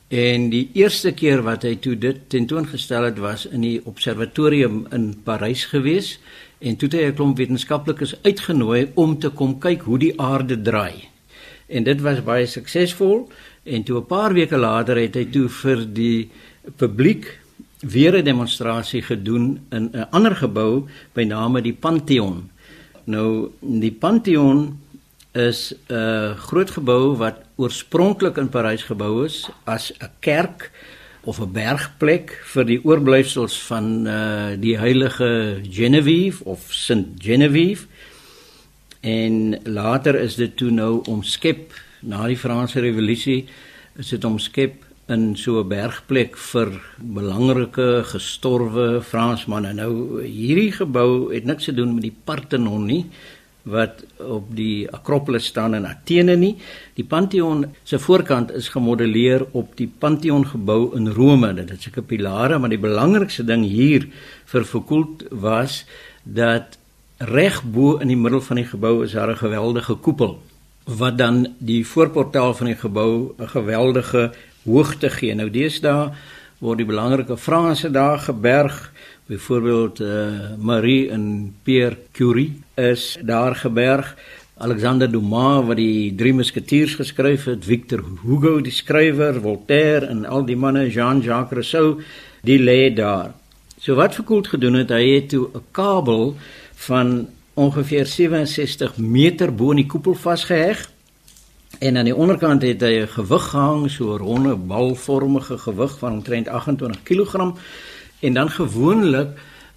en 0.07 0.49
die 0.49 0.69
eerste 0.73 1.11
keer 1.11 1.41
wat 1.41 1.63
hy 1.63 1.75
toe 1.75 1.95
dit 1.97 2.17
tentoongestel 2.27 3.03
het 3.03 3.19
was 3.19 3.45
in 3.45 3.61
die 3.61 3.81
observatorium 3.85 4.87
in 4.91 5.13
Parys 5.23 5.65
geweest 5.65 6.19
en 6.59 6.75
toe 6.75 6.89
het 6.89 6.99
hy 6.99 7.05
'n 7.05 7.15
klomp 7.15 7.37
wetenskaplikes 7.37 8.15
uitgenooi 8.23 8.91
om 8.93 9.19
te 9.19 9.29
kom 9.29 9.59
kyk 9.59 9.81
hoe 9.81 9.99
die 9.99 10.19
aarde 10.19 10.61
draai. 10.61 11.09
En 11.67 11.83
dit 11.83 12.01
was 12.01 12.23
baie 12.23 12.45
suksesvol 12.45 13.29
en 13.63 13.83
toe 13.83 13.97
'n 13.97 14.05
paar 14.05 14.33
weke 14.33 14.57
later 14.57 14.97
het 14.97 15.15
hy 15.15 15.25
toe 15.25 15.49
vir 15.49 15.85
die 15.93 16.29
publiek 16.75 17.39
weer 17.83 18.17
'n 18.17 18.23
demonstrasie 18.23 19.01
gedoen 19.01 19.59
in 19.69 19.89
'n 19.93 20.07
ander 20.09 20.35
gebou 20.35 20.87
by 21.13 21.23
name 21.23 21.61
die 21.61 21.73
Pantheon. 21.73 22.49
Nou 23.03 23.51
die 23.59 23.91
Pantheon 23.91 24.79
is 25.31 25.73
'n 25.87 26.35
groot 26.35 26.71
gebou 26.71 27.15
wat 27.17 27.35
oorspronklik 27.55 28.37
in 28.37 28.49
Parys 28.49 28.83
gebou 28.83 29.25
is 29.25 29.49
as 29.63 29.91
'n 29.99 30.09
kerk 30.19 30.71
of 31.23 31.39
'n 31.39 31.51
bergplek 31.51 32.39
vir 32.43 32.65
die 32.65 32.79
oorblyfsels 32.83 33.61
van 33.61 34.07
uh 34.07 34.55
die 34.59 34.77
heilige 34.77 35.61
Genevieve 35.69 36.43
of 36.43 36.67
Saint 36.69 37.07
Genevieve. 37.17 37.85
En 39.01 39.59
later 39.63 40.15
is 40.15 40.35
dit 40.35 40.57
toe 40.57 40.71
nou 40.71 41.01
omskep 41.05 41.73
na 41.99 42.27
die 42.27 42.37
Franse 42.37 42.79
revolusie 42.79 43.45
is 43.95 44.09
dit 44.09 44.23
omskep 44.25 44.85
in 45.07 45.35
so 45.35 45.59
'n 45.59 45.67
bergplek 45.67 46.37
vir 46.37 46.81
belangrike 46.97 48.03
gestorwe 48.03 49.01
Fransmanne. 49.01 49.73
Nou 49.73 50.23
hierdie 50.23 50.71
gebou 50.71 51.33
het 51.33 51.45
niks 51.45 51.65
te 51.65 51.73
doen 51.73 51.93
met 51.93 52.03
die 52.03 52.15
Parthenon 52.23 52.85
nie 52.85 53.05
wat 53.63 54.03
op 54.19 54.55
die 54.55 54.89
Akropolis 54.91 55.45
staan 55.45 55.75
in 55.75 55.85
Athene 55.85 56.35
nie. 56.35 56.57
Die 56.95 57.05
Pantheon 57.05 57.65
se 57.83 57.99
voorkant 57.99 58.51
is 58.51 58.69
gemodelleer 58.69 59.45
op 59.51 59.77
die 59.77 59.87
Pantheon 59.87 60.45
gebou 60.45 60.95
in 60.95 61.07
Rome. 61.07 61.53
Dit 61.53 61.71
is 61.71 61.89
'n 61.95 62.05
pilare, 62.05 62.59
maar 62.59 62.69
die 62.69 62.79
belangrikste 62.79 63.43
ding 63.43 63.63
hier 63.63 64.07
vir 64.45 64.63
Foucault 64.63 65.23
was 65.29 65.85
dat 66.23 66.77
reg 67.17 67.63
bo 67.63 67.97
in 67.97 68.07
die 68.07 68.17
middel 68.17 68.41
van 68.41 68.55
die 68.55 68.65
gebou 68.65 69.03
is 69.03 69.11
daar 69.11 69.29
'n 69.29 69.37
geweldige 69.37 69.95
koepel 69.95 70.41
wat 70.83 71.17
dan 71.17 71.47
die 71.59 71.87
voorportaal 71.87 72.53
van 72.53 72.67
die 72.67 72.75
gebou 72.75 73.33
'n 73.37 73.47
geweldige 73.47 74.31
hoogte 74.65 75.09
gee. 75.09 75.35
Nou 75.35 75.49
deesdae 75.49 76.11
word 76.63 76.79
die 76.79 76.87
belangrike 76.87 77.37
Franse 77.37 77.91
daar 77.91 78.19
geberg 78.23 78.91
byvoorbeeld 79.27 79.99
uh, 79.99 80.09
Marie 80.59 81.09
en 81.11 81.53
Pierre 81.63 81.97
Curie 82.11 82.61
is 82.75 83.17
daar 83.21 83.55
geberg 83.55 84.15
Alexander 84.57 85.11
Dumas 85.11 85.65
wat 85.65 85.79
die 85.79 86.13
Drie 86.15 86.33
Musketiers 86.33 86.95
geskryf 86.95 87.47
het, 87.49 87.65
Victor 87.65 88.03
Hugo 88.21 88.59
die 88.61 88.71
skrywer, 88.71 89.39
Voltaire 89.41 90.07
en 90.07 90.25
al 90.25 90.45
die 90.45 90.55
manne, 90.55 90.85
Jean-Jacques 90.91 91.57
Rousseau, 91.57 92.03
die 92.45 92.59
lê 92.61 92.93
daar. 92.93 93.33
So 93.81 93.97
wat 93.99 94.15
Foucault 94.15 94.47
gedoen 94.53 94.77
het, 94.83 94.93
hy 94.93 95.15
het 95.15 95.29
toe 95.33 95.49
'n 95.51 95.63
kabel 95.71 96.35
van 96.87 97.27
ongeveer 97.53 98.05
67 98.05 98.97
meter 98.97 99.51
bo 99.51 99.71
in 99.71 99.83
die 99.83 99.89
koepel 99.89 100.15
vasgeheg 100.15 100.89
en 101.79 101.97
aan 101.97 102.05
die 102.05 102.15
onderkant 102.15 102.61
het 102.61 102.81
hy 102.81 103.01
'n 103.01 103.07
gewig 103.07 103.49
gehang, 103.49 103.91
so 103.91 104.13
'n 104.13 104.17
ronde 104.17 104.55
balvormige 104.55 105.57
gewig 105.57 105.97
van 105.99 106.11
omtrent 106.11 106.47
28 106.47 107.03
kg 107.03 107.53
en 108.19 108.33
dan 108.33 108.49
gewoonlik 108.49 109.29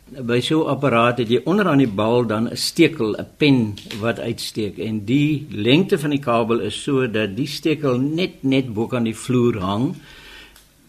by 0.06 0.40
so 0.40 0.62
'n 0.62 0.70
apparaat 0.70 1.18
het 1.18 1.28
jy 1.28 1.40
onder 1.44 1.66
aan 1.68 1.78
die 1.78 1.94
bal 2.00 2.26
dan 2.26 2.48
'n 2.48 2.56
stekel, 2.56 3.16
'n 3.18 3.26
pen 3.36 3.74
wat 4.00 4.20
uitsteek. 4.20 4.78
En 4.78 5.04
die 5.04 5.46
lengte 5.50 5.98
van 5.98 6.10
die 6.10 6.18
kabel 6.18 6.60
is 6.60 6.82
so 6.82 7.10
dat 7.10 7.36
die 7.36 7.46
stekel 7.46 7.98
net 7.98 8.42
net 8.42 8.74
bo 8.74 8.86
kan 8.86 9.04
die 9.04 9.16
vloer 9.16 9.58
hang. 9.58 9.94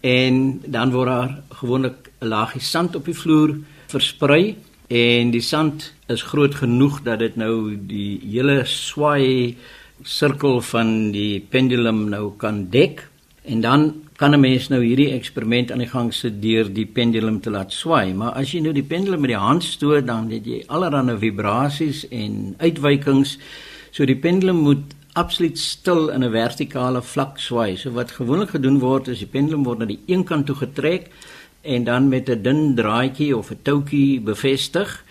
En 0.01 0.61
dan 0.65 0.91
word 0.91 1.07
daar 1.07 1.41
gewoonlik 1.49 2.11
'n 2.21 2.27
laagie 2.27 2.61
sand 2.61 2.95
op 2.95 3.05
die 3.05 3.17
vloer 3.17 3.57
versprei. 3.87 4.55
En 4.87 5.31
die 5.31 5.41
sand 5.41 5.93
is 6.07 6.21
groot 6.21 6.55
genoeg 6.55 7.01
dat 7.03 7.19
dit 7.19 7.35
nou 7.35 7.77
die 7.87 8.19
hele 8.23 8.61
swaai 8.65 9.57
sirkel 10.03 10.61
van 10.61 11.11
die 11.11 11.39
pendulum 11.39 12.09
nou 12.09 12.31
kan 12.37 12.69
dek 12.69 13.07
en 13.43 13.61
dan 13.61 13.93
kan 14.17 14.33
'n 14.33 14.39
mens 14.39 14.67
nou 14.69 14.81
hierdie 14.83 15.11
eksperiment 15.13 15.71
aan 15.71 15.77
die 15.77 15.87
gang 15.87 16.13
sit 16.13 16.41
deur 16.41 16.73
die 16.73 16.85
pendulum 16.85 17.39
te 17.39 17.49
laat 17.49 17.73
swaai, 17.73 18.13
maar 18.13 18.31
as 18.31 18.51
jy 18.51 18.59
nou 18.59 18.73
die 18.73 18.83
pendulum 18.83 19.21
met 19.21 19.29
die 19.29 19.37
hand 19.37 19.63
stoot, 19.63 20.07
dan 20.07 20.31
het 20.31 20.45
jy 20.45 20.63
allerlei 20.67 21.17
vibrasies 21.17 22.07
en 22.09 22.55
uitwykings. 22.57 23.37
So 23.91 24.05
die 24.05 24.15
pendulum 24.15 24.55
moet 24.55 24.95
absoluut 25.13 25.57
stil 25.57 26.09
in 26.09 26.23
'n 26.23 26.31
vertikale 26.31 27.01
vlak 27.01 27.39
swaai. 27.39 27.77
So 27.77 27.91
wat 27.91 28.11
gewoonlik 28.11 28.49
gedoen 28.49 28.79
word 28.79 29.07
is 29.07 29.19
die 29.19 29.27
pendulum 29.27 29.63
word 29.63 29.79
na 29.79 29.85
die 29.85 29.99
een 30.07 30.23
kant 30.23 30.45
toe 30.45 30.55
getrek 30.55 31.09
en 31.61 31.83
dan 31.83 32.09
met 32.09 32.29
'n 32.29 32.41
dun 32.41 32.75
draadjie 32.75 33.37
of 33.37 33.51
'n 33.51 33.59
toutjie 33.63 34.19
bevestig. 34.21 35.03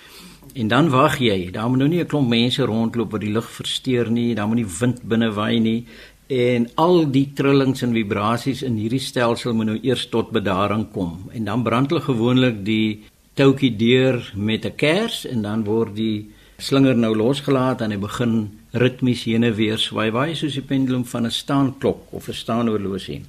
En 0.56 0.68
dan 0.68 0.88
wag 0.88 1.18
jy. 1.20 1.50
Daar 1.52 1.68
moet 1.68 1.78
nou 1.78 1.88
nie 1.88 2.00
'n 2.00 2.06
klomp 2.06 2.28
mense 2.28 2.62
rondloop 2.62 3.10
wat 3.10 3.20
die 3.20 3.32
lug 3.32 3.48
versteur 3.50 4.10
nie. 4.10 4.34
Daar 4.34 4.48
moet 4.48 4.56
nie 4.56 4.72
wind 4.80 5.02
binne 5.02 5.30
waai 5.32 5.60
nie 5.60 5.86
en 6.26 6.66
al 6.75 7.04
die 7.14 7.28
trillings 7.38 7.84
en 7.86 7.92
vibrasies 7.94 8.64
in 8.66 8.78
hierdie 8.80 9.02
stelsel 9.02 9.54
moet 9.54 9.68
nou 9.70 9.76
eers 9.78 10.08
tot 10.10 10.32
bedaring 10.34 10.88
kom 10.90 11.28
en 11.30 11.46
dan 11.46 11.62
brand 11.62 11.92
hulle 11.92 12.02
gewoonlik 12.02 12.64
die 12.66 13.04
toutjie 13.38 13.76
deur 13.78 14.18
met 14.34 14.66
'n 14.66 14.75
kers 14.75 15.25
en 15.26 15.42
dan 15.42 15.64
word 15.64 15.94
die 15.94 16.30
slinger 16.58 16.96
nou 16.96 17.14
losgelaat 17.14 17.80
en 17.80 17.90
hy 17.90 17.98
begin 17.98 18.50
ritmies 18.72 19.25
heen 19.25 19.44
en 19.44 19.54
weer 19.54 19.78
swaai 19.78 20.10
baie 20.10 20.34
soos 20.34 20.54
die 20.54 20.62
pendulum 20.62 21.04
van 21.04 21.26
'n 21.26 21.30
staanklok 21.30 22.12
of 22.12 22.28
'n 22.28 22.32
staanhorlosie. 22.32 23.22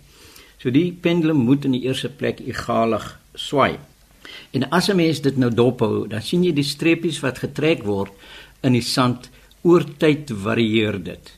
So 0.57 0.72
die 0.72 0.91
pendulum 0.91 1.38
moet 1.38 1.65
in 1.65 1.72
die 1.72 1.84
eerste 1.84 2.10
plek 2.10 2.39
egalig 2.39 3.19
swaai. 3.36 3.77
En 4.51 4.69
as 4.69 4.89
'n 4.89 4.96
mens 4.96 5.22
dit 5.22 5.38
nou 5.38 5.51
dophou, 5.53 6.07
dan 6.07 6.22
sien 6.22 6.43
jy 6.43 6.53
die 6.53 6.63
streepies 6.63 7.19
wat 7.19 7.39
getrek 7.39 7.84
word 7.84 8.12
in 8.62 8.74
die 8.74 8.81
sand 8.81 9.29
oor 9.62 9.84
tyd 9.98 10.31
varieer 10.31 11.03
dit. 11.03 11.38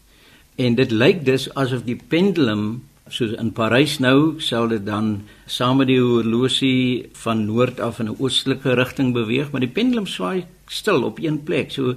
En 0.55 0.75
dit 0.75 0.91
lyk 0.91 1.25
dus 1.25 1.53
asof 1.55 1.83
die 1.83 1.99
pendulum 2.07 2.81
soos 3.09 3.33
in 3.41 3.51
Parys 3.51 3.97
nou 3.99 4.39
sou 4.43 4.67
dit 4.69 4.85
dan 4.85 5.23
saam 5.49 5.79
met 5.81 5.89
die 5.89 5.99
horlosie 6.01 7.09
van 7.23 7.45
noord 7.45 7.79
af 7.79 7.99
in 7.99 8.09
'n 8.09 8.19
oostelike 8.19 8.75
rigting 8.75 9.13
beweeg, 9.13 9.51
maar 9.51 9.61
die 9.61 9.75
pendulum 9.77 10.05
swaai 10.05 10.45
stil 10.67 11.03
op 11.03 11.19
een 11.19 11.43
plek. 11.43 11.71
So 11.71 11.95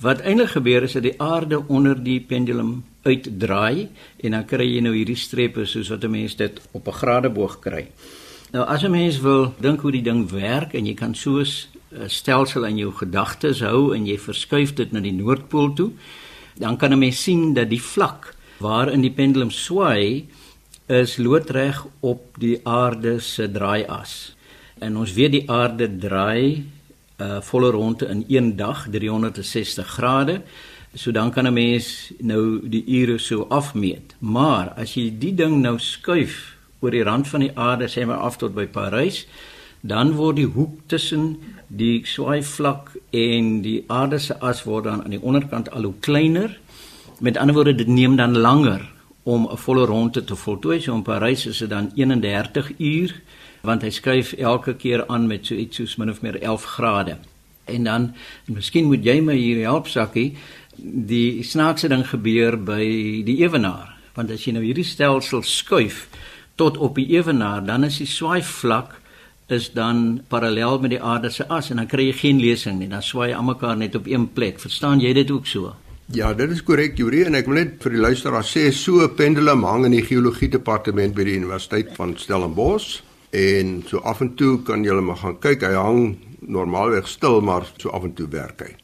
wat 0.00 0.20
eintlik 0.20 0.48
gebeur 0.48 0.82
is 0.82 0.92
dat 0.92 1.02
die 1.02 1.20
aarde 1.20 1.62
onder 1.68 2.02
die 2.02 2.20
pendulum 2.20 2.84
uitdraai 3.02 3.88
en 4.22 4.30
dan 4.30 4.44
kry 4.44 4.66
jy 4.66 4.80
nou 4.80 4.94
hierdie 4.94 5.16
strepe 5.16 5.66
soos 5.66 5.88
wat 5.88 6.04
'n 6.04 6.10
mens 6.10 6.36
dit 6.36 6.60
op 6.72 6.86
'n 6.86 6.92
gradeboog 6.92 7.58
kry. 7.58 7.86
Nou 8.52 8.66
as 8.68 8.82
'n 8.84 8.90
mens 8.90 9.20
wil 9.20 9.54
dink 9.60 9.80
hoe 9.80 9.92
die 9.92 10.02
ding 10.02 10.30
werk 10.30 10.74
en 10.74 10.86
jy 10.86 10.94
kan 10.94 11.14
soos 11.14 11.68
'n 11.90 12.08
stelsel 12.08 12.64
in 12.64 12.76
jou 12.76 12.92
gedagtes 12.92 13.60
hou 13.60 13.94
en 13.94 14.06
jy 14.06 14.18
verskuif 14.18 14.74
dit 14.74 14.92
na 14.92 15.00
die 15.00 15.12
noordpool 15.12 15.72
toe, 15.72 15.90
dan 16.58 16.76
kan 16.76 16.92
'n 16.92 16.98
mens 16.98 17.22
sien 17.22 17.54
dat 17.54 17.70
die 17.70 17.80
vlak 17.82 18.34
waarin 18.58 19.00
die 19.00 19.10
pendulum 19.10 19.50
swaai 19.50 20.26
is 20.86 21.16
loodreg 21.16 21.86
op 22.00 22.36
die 22.38 22.60
aarde 22.62 23.20
se 23.20 23.50
draaias. 23.50 24.36
En 24.78 24.96
ons 24.96 25.12
weet 25.12 25.32
die 25.32 25.50
aarde 25.50 25.98
draai 25.98 26.44
'n 26.52 26.66
uh, 27.22 27.40
volle 27.40 27.70
ronde 27.70 28.06
in 28.06 28.24
een 28.28 28.56
dag 28.56 28.86
360 28.90 29.86
grade. 29.86 30.42
So 30.94 31.10
dan 31.10 31.30
kan 31.30 31.46
'n 31.46 31.52
mens 31.52 32.12
nou 32.18 32.68
die 32.68 32.84
ure 32.86 33.18
so 33.18 33.46
afmeet. 33.48 34.14
Maar 34.18 34.68
as 34.76 34.94
jy 34.94 35.18
die 35.18 35.34
ding 35.34 35.60
nou 35.62 35.78
skuif 35.78 36.51
oor 36.82 36.90
die 36.90 37.04
rand 37.06 37.28
van 37.30 37.46
die 37.46 37.52
aarde 37.54 37.88
sê 37.88 38.04
maar 38.06 38.24
af 38.26 38.36
tot 38.42 38.54
by 38.54 38.66
Parys, 38.66 39.24
dan 39.82 40.14
word 40.18 40.36
die 40.38 40.50
hoek 40.50 40.78
tussen 40.90 41.36
die 41.66 42.02
swaai 42.06 42.42
vlak 42.46 42.92
en 43.10 43.60
die 43.64 43.82
aarde 43.90 44.18
se 44.22 44.36
as 44.40 44.62
word 44.66 44.86
dan 44.90 45.02
aan 45.02 45.14
die 45.14 45.22
onderkant 45.22 45.70
al 45.70 45.88
hoe 45.88 45.98
kleiner. 46.00 46.58
Met 47.20 47.38
ander 47.38 47.54
woorde 47.54 47.74
dit 47.74 47.88
neem 47.90 48.16
dan 48.16 48.38
langer 48.38 48.84
om 49.22 49.48
'n 49.50 49.56
volle 49.56 49.86
ronde 49.86 50.24
te 50.24 50.36
voltooi. 50.36 50.80
So 50.80 50.94
in 50.94 51.02
Parys 51.02 51.46
is 51.46 51.58
dit 51.58 51.70
dan 51.70 51.92
31 51.94 52.72
uur 52.78 53.20
want 53.62 53.82
hy 53.82 53.90
skuif 53.90 54.32
elke 54.32 54.74
keer 54.74 55.06
aan 55.06 55.26
met 55.26 55.46
so 55.46 55.54
iets 55.54 55.76
soos 55.76 55.96
min 55.96 56.10
of 56.10 56.22
meer 56.22 56.42
11 56.42 56.64
grade. 56.64 57.16
En 57.64 57.84
dan 57.84 58.14
miskien 58.46 58.86
moet 58.86 59.04
jy 59.04 59.20
my 59.20 59.36
hier 59.36 59.62
help 59.62 59.86
sakkie. 59.86 60.36
Die 61.06 61.42
snaakse 61.42 61.88
ding 61.88 62.08
gebeur 62.08 62.58
by 62.58 62.82
die 63.24 63.38
ewenaar. 63.44 63.94
Want 64.14 64.30
as 64.30 64.44
jy 64.44 64.52
nou 64.52 64.64
hierdie 64.64 64.84
stelsel 64.84 65.42
skuif 65.42 66.08
tot 66.56 66.76
op 66.76 66.94
die 66.94 67.08
ewenaar, 67.16 67.64
dan 67.64 67.84
is 67.84 67.98
die 67.98 68.06
swaai 68.06 68.42
vlak 68.42 68.98
is 69.52 69.72
dan 69.72 70.22
parallel 70.28 70.78
met 70.80 70.94
die 70.94 71.02
aarde 71.02 71.30
se 71.30 71.44
as 71.48 71.70
en 71.70 71.80
dan 71.82 71.88
kry 71.90 72.06
jy 72.08 72.16
geen 72.16 72.40
lesing 72.40 72.78
nie. 72.78 72.88
Dan 72.88 73.02
swaai 73.02 73.32
almekaar 73.36 73.76
net 73.76 73.94
op 73.98 74.06
een 74.06 74.28
plek. 74.32 74.60
Verstaan 74.60 75.00
jy 75.00 75.12
dit 75.12 75.30
ook 75.30 75.46
so? 75.46 75.74
Ja, 76.12 76.32
dit 76.34 76.50
is 76.50 76.62
korrek, 76.62 76.96
Juri, 76.98 77.22
en 77.24 77.36
ek 77.38 77.46
wil 77.48 77.60
net 77.60 77.78
vir 77.82 77.94
die 77.96 78.02
luisteraar 78.02 78.44
sê 78.44 78.70
so 78.72 79.00
'n 79.04 79.14
pendulum 79.16 79.64
hang 79.64 79.84
in 79.86 79.92
die 79.92 80.04
geologie 80.04 80.48
departement 80.48 81.14
by 81.14 81.24
die 81.24 81.36
Universiteit 81.36 81.94
van 81.96 82.16
Stellenbosch 82.16 83.00
en 83.30 83.82
so 83.86 83.98
af 83.98 84.20
en 84.20 84.34
toe 84.34 84.62
kan 84.62 84.84
jy 84.84 84.92
maar 85.00 85.16
gaan 85.16 85.38
kyk. 85.38 85.62
Hy 85.62 85.74
hang 85.74 86.18
normaalweg 86.40 87.08
stil, 87.08 87.40
maar 87.40 87.64
so 87.78 87.88
af 87.88 88.04
en 88.04 88.14
toe 88.14 88.28
werk 88.28 88.60
hy. 88.60 88.81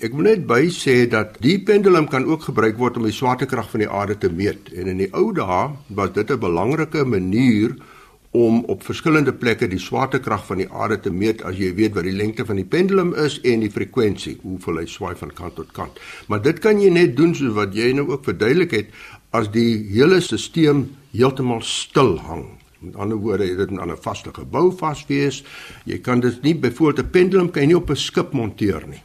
Ek 0.00 0.14
wil 0.16 0.24
net 0.24 0.46
by 0.48 0.62
sê 0.72 1.02
dat 1.12 1.34
die 1.44 1.58
pendulum 1.60 2.06
kan 2.08 2.24
ook 2.24 2.46
gebruik 2.46 2.78
word 2.80 2.94
om 2.96 3.04
die 3.04 3.12
swaartekrag 3.12 3.66
van 3.68 3.82
die 3.82 3.88
aarde 3.92 4.14
te 4.16 4.30
meet. 4.32 4.70
En 4.72 4.88
in 4.88 5.02
die 5.02 5.10
ou 5.12 5.26
dae 5.36 5.58
was 5.98 6.14
dit 6.14 6.30
'n 6.30 6.40
belangrike 6.40 7.04
manier 7.04 7.74
om 8.30 8.64
op 8.64 8.82
verskillende 8.82 9.32
plekke 9.32 9.68
die 9.68 9.78
swaartekrag 9.78 10.46
van 10.46 10.56
die 10.56 10.70
aarde 10.72 11.00
te 11.00 11.10
meet 11.10 11.42
as 11.42 11.58
jy 11.58 11.74
weet 11.74 11.94
wat 11.94 12.04
die 12.04 12.16
lengte 12.16 12.46
van 12.46 12.56
die 12.56 12.64
pendulum 12.64 13.12
is 13.14 13.40
en 13.44 13.60
die 13.60 13.70
frekwensie, 13.70 14.38
hoeveel 14.42 14.78
hy 14.78 14.86
swaai 14.86 15.16
van 15.16 15.34
kant 15.34 15.54
tot 15.54 15.72
kant. 15.72 16.00
Maar 16.28 16.42
dit 16.42 16.58
kan 16.58 16.80
jy 16.80 16.90
net 16.90 17.16
doen 17.16 17.34
soos 17.34 17.52
wat 17.52 17.74
jy 17.74 17.92
nou 17.92 18.08
ook 18.08 18.24
verduidelik 18.24 18.70
het 18.70 18.88
as 19.32 19.50
die 19.50 19.84
hele 19.92 20.20
stelsel 20.20 20.86
heeltemal 21.12 21.60
stil 21.60 22.16
hang. 22.18 22.46
Met 22.80 22.96
ander 22.96 23.18
woorde, 23.18 23.44
jy 23.44 23.56
dit 23.56 23.70
in 23.70 23.80
'n 23.80 23.96
vaste 24.00 24.30
gebou 24.32 24.72
vas 24.72 25.04
wees. 25.08 25.44
Jy 25.84 25.98
kan 25.98 26.20
dit 26.20 26.42
nie 26.42 26.54
byvoorbeeld 26.54 27.06
'n 27.06 27.10
pendulum 27.10 27.50
kan 27.50 27.62
jy 27.62 27.66
nie 27.66 27.76
op 27.76 27.90
'n 27.90 27.96
skip 27.96 28.32
monteer 28.32 28.88
nie. 28.88 29.02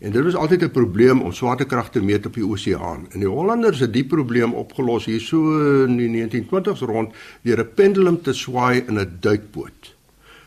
En 0.00 0.10
dit 0.10 0.24
was 0.24 0.34
altyd 0.34 0.62
'n 0.62 0.70
probleem 0.70 1.20
om 1.20 1.32
swaartekrag 1.32 1.90
te 1.90 2.02
meet 2.02 2.26
op 2.26 2.34
die 2.34 2.46
oseaan. 2.46 3.06
En 3.10 3.18
die 3.18 3.28
Hollanders 3.28 3.78
het 3.78 3.92
die 3.92 4.04
probleem 4.04 4.52
opgelos 4.52 5.04
hier 5.04 5.20
so 5.20 5.38
in 5.84 5.96
die 5.96 6.08
1920s 6.08 6.80
rond 6.80 7.14
deur 7.42 7.60
'n 7.60 7.74
pendulum 7.74 8.22
te 8.22 8.32
swaai 8.32 8.84
in 8.86 8.98
'n 8.98 9.16
duikboot. 9.20 9.94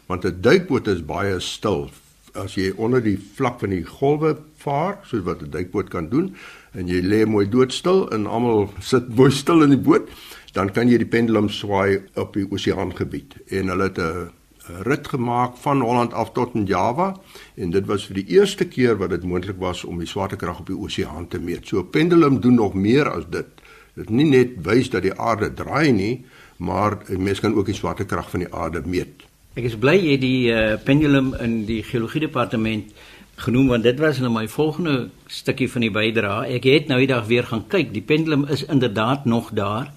Want 0.06 0.26
'n 0.26 0.38
duikboot 0.42 0.88
is 0.88 1.06
baie 1.06 1.40
stil 1.40 1.90
as 2.34 2.56
jy 2.56 2.72
onder 2.78 3.02
die 3.04 3.18
vlak 3.36 3.60
van 3.60 3.70
die 3.70 3.86
golwe 3.86 4.38
vaar, 4.64 4.98
soos 5.04 5.24
wat 5.24 5.42
'n 5.42 5.50
duikboot 5.50 5.90
kan 5.90 6.10
doen, 6.10 6.36
en 6.72 6.88
jy 6.88 7.02
lê 7.02 7.26
mooi 7.26 7.50
doodstil 7.50 8.10
en 8.12 8.26
almal 8.26 8.74
sit 8.92 9.16
mooi 9.16 9.32
stil 9.32 9.62
in 9.62 9.70
die 9.70 9.78
boot, 9.90 10.10
dan 10.54 10.72
kan 10.72 10.90
jy 10.90 10.98
die 10.98 11.06
pendulum 11.06 11.50
swaai 11.50 12.02
op 12.16 12.34
die 12.34 12.48
oseaangebied. 12.50 13.34
En 13.48 13.68
hulle 13.68 13.84
het 13.84 13.98
'n 13.98 14.30
rit 14.68 15.08
gemaak 15.08 15.58
van 15.58 15.82
Holland 15.82 16.14
af 16.14 16.32
tot 16.32 16.54
in 16.56 16.66
Java 16.66 17.14
en 17.56 17.72
dit 17.72 17.86
was 17.86 18.06
vir 18.08 18.22
die 18.22 18.28
eerste 18.38 18.66
keer 18.66 18.98
wat 18.98 19.10
dit 19.10 19.24
moontlik 19.24 19.60
was 19.60 19.84
om 19.84 20.00
die 20.00 20.08
swaartekrag 20.08 20.60
op 20.60 20.72
die 20.72 20.78
oseaan 20.78 21.28
te 21.28 21.40
meet. 21.40 21.68
So 21.68 21.84
pendulum 21.84 22.40
doen 22.40 22.56
nog 22.56 22.74
meer 22.74 23.10
as 23.10 23.28
dit. 23.30 23.48
Dit 23.94 24.10
nie 24.10 24.26
net 24.26 24.56
wys 24.66 24.90
dat 24.90 25.04
die 25.04 25.14
aarde 25.14 25.54
draai 25.54 25.92
nie, 25.92 26.26
maar 26.58 26.98
'n 27.10 27.24
mens 27.24 27.40
kan 27.40 27.54
ook 27.54 27.66
die 27.66 27.76
swaartekrag 27.76 28.30
van 28.30 28.40
die 28.40 28.54
aarde 28.54 28.82
meet. 28.86 29.24
Ek 29.54 29.64
is 29.64 29.76
bly 29.76 29.98
jy 29.98 30.18
die 30.18 30.52
uh, 30.52 30.78
pendulum 30.84 31.34
in 31.34 31.66
die 31.66 31.84
geologie 31.84 32.22
departement 32.22 32.94
genoem 33.36 33.68
want 33.68 33.84
dit 33.84 34.00
was 34.00 34.20
nou 34.20 34.32
my 34.32 34.48
volgende 34.48 35.10
stukkie 35.28 35.70
van 35.72 35.82
die 35.82 35.92
bydrae. 35.92 36.48
Ek 36.56 36.64
het 36.64 36.88
nou 36.88 37.00
die 37.00 37.08
dag 37.08 37.28
weer 37.28 37.44
gaan 37.44 37.68
kyk. 37.68 37.94
Die 37.94 38.02
pendulum 38.02 38.46
is 38.46 38.66
inderdaad 38.66 39.26
nog 39.26 39.52
daar 39.54 39.92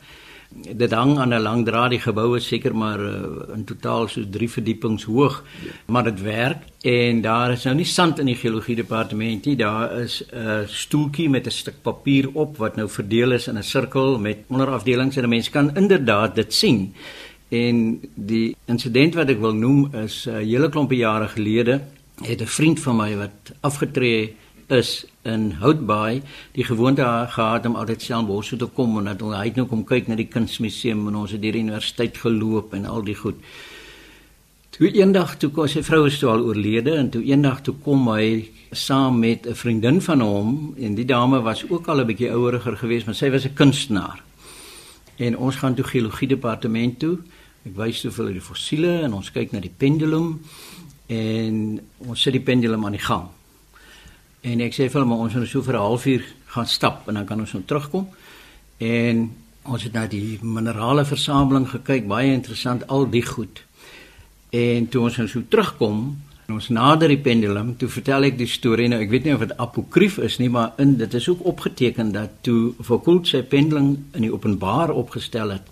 dit 0.77 0.93
hang 0.93 1.19
aan 1.19 1.35
'n 1.35 1.41
lang 1.41 1.65
draad. 1.65 1.91
Die 1.91 2.01
gebou 2.01 2.37
is 2.37 2.47
seker 2.47 2.77
maar 2.77 3.01
uh, 3.01 3.55
in 3.55 3.65
totaal 3.65 4.09
so 4.09 4.23
3 4.31 4.51
verdiepings 4.51 5.05
hoog 5.05 5.45
maar 5.87 6.05
dit 6.05 6.23
werk. 6.23 6.63
En 6.81 7.21
daar 7.21 7.51
is 7.53 7.65
nou 7.65 7.77
nie 7.77 7.85
sand 7.85 8.19
in 8.19 8.27
die 8.27 8.37
geologie 8.37 8.77
departement 8.77 9.45
nie. 9.45 9.57
Daar 9.57 10.01
is 10.01 10.25
'n 10.33 10.65
stoeltjie 10.67 11.29
met 11.29 11.47
'n 11.47 11.51
stuk 11.51 11.83
papier 11.83 12.29
op 12.33 12.57
wat 12.57 12.77
nou 12.77 12.89
verdeel 12.89 13.33
is 13.33 13.49
in 13.49 13.59
'n 13.59 13.63
sirkel 13.63 14.19
met 14.19 14.39
onderafdelings. 14.47 15.17
En 15.17 15.25
'n 15.25 15.29
mens 15.29 15.51
kan 15.51 15.77
inderdaad 15.77 16.35
dit 16.35 16.55
sien. 16.55 16.95
En 17.49 18.01
die 18.15 18.57
insident 18.65 19.15
wat 19.15 19.29
ek 19.29 19.41
wil 19.41 19.55
noem 19.55 19.95
is 19.95 20.27
'n 20.27 20.31
uh, 20.31 20.37
hele 20.37 20.69
klompe 20.69 20.97
jare 20.97 21.29
gelede 21.29 21.81
het 22.25 22.41
'n 22.41 22.47
vriend 22.47 22.81
van 22.81 22.97
my 22.97 23.17
wat 23.17 23.53
afgetree 23.61 24.37
is 24.71 25.07
in 25.23 25.51
Houtbaai 25.61 26.23
die 26.53 26.65
gewoonte 26.65 27.05
gehad 27.31 27.67
om 27.67 27.77
altyd 27.77 28.03
Stellenbosch 28.03 28.49
toe 28.49 28.59
te 28.59 28.67
kom 28.67 28.99
en 28.99 29.05
dat 29.05 29.23
hy 29.23 29.45
het 29.49 29.57
nou 29.57 29.67
kom 29.71 29.85
kyk 29.87 30.09
na 30.09 30.17
die 30.19 30.29
kunsmuseum 30.31 31.07
en 31.09 31.23
ons 31.23 31.35
het 31.35 31.43
deur 31.43 31.55
die 31.55 31.63
universiteit 31.63 32.19
geloop 32.19 32.75
en 32.75 32.87
al 32.87 33.05
die 33.07 33.15
goed. 33.15 33.39
Toe 34.77 34.91
eendag 34.93 35.37
toe 35.41 35.51
kom 35.55 35.69
sy 35.71 35.83
vrou 35.87 36.07
is 36.07 36.19
toe 36.21 36.31
al 36.35 36.45
oorlede 36.45 36.97
en 36.99 37.11
toe 37.11 37.23
eendag 37.25 37.63
toe 37.65 37.77
kom 37.85 38.09
hy 38.11 38.51
saam 38.73 39.21
met 39.21 39.47
'n 39.47 39.55
vriendin 39.55 40.01
van 40.01 40.21
hom 40.21 40.75
en 40.77 40.95
die 40.95 41.07
dame 41.07 41.41
was 41.43 41.65
ook 41.71 41.89
al 41.89 42.01
'n 42.01 42.07
bietjie 42.07 42.31
oueriger 42.31 42.77
geweest 42.77 43.07
maar 43.07 43.15
sy 43.15 43.31
was 43.31 43.45
'n 43.45 43.55
kunstenaar. 43.55 44.23
En 45.17 45.37
ons 45.37 45.57
gaan 45.57 45.75
toe 45.75 45.85
geologie 45.85 46.29
departement 46.29 46.99
toe. 46.99 47.19
Ek 47.65 47.77
wys 47.77 48.01
toe 48.01 48.11
vir 48.11 48.33
die 48.33 48.41
fossiele 48.41 49.01
en 49.03 49.13
ons 49.13 49.31
kyk 49.31 49.53
na 49.53 49.61
die 49.61 49.73
pendulum 49.77 50.41
en 51.07 51.81
ons 51.99 52.23
sit 52.23 52.33
die 52.33 52.43
pendulum 52.43 52.85
aan 52.85 52.93
die 52.93 53.07
gang. 53.07 53.29
En 54.47 54.63
ek 54.63 54.77
sê 54.77 54.87
vir 54.87 55.03
hom 55.03 55.15
ons 55.17 55.35
moet 55.35 55.49
so 55.51 55.63
vir 55.67 55.75
'n 55.75 55.87
halfuur 55.89 56.23
gaan 56.55 56.67
stap 56.67 57.09
en 57.09 57.15
dan 57.15 57.27
kan 57.27 57.41
ons 57.41 57.53
nou 57.53 57.63
terugkom. 57.67 58.07
En 58.79 59.33
ons 59.65 59.83
het 59.83 59.93
na 59.93 60.07
die 60.07 60.39
minerale 60.43 61.05
versameling 61.05 61.67
gekyk, 61.69 62.07
baie 62.07 62.33
interessant 62.33 62.87
al 62.87 63.11
die 63.11 63.27
goed. 63.27 63.63
En 64.51 64.89
toe 64.89 65.03
ons 65.03 65.17
nou 65.17 65.29
so 65.29 65.43
terugkom, 65.49 66.23
ons 66.49 66.69
nader 66.69 67.09
die 67.09 67.19
pendulum, 67.19 67.77
toe 67.77 67.89
vertel 67.89 68.23
ek 68.23 68.39
die 68.39 68.47
storie 68.47 68.89
nou, 68.89 69.01
ek 69.01 69.11
weet 69.11 69.25
nie 69.25 69.35
of 69.35 69.41
dit 69.41 69.57
apokrief 69.59 70.19
is 70.19 70.39
nie, 70.39 70.49
maar 70.49 70.73
in 70.79 70.97
dit 70.97 71.15
is 71.15 71.29
ook 71.29 71.45
opgeteken 71.45 72.13
dat 72.13 72.31
toe 72.43 72.75
Foucault 72.83 73.27
sy 73.27 73.43
pendulum 73.43 74.07
in 74.15 74.23
die 74.23 74.33
openbaar 74.33 74.91
opgestel 74.91 75.51
het 75.51 75.67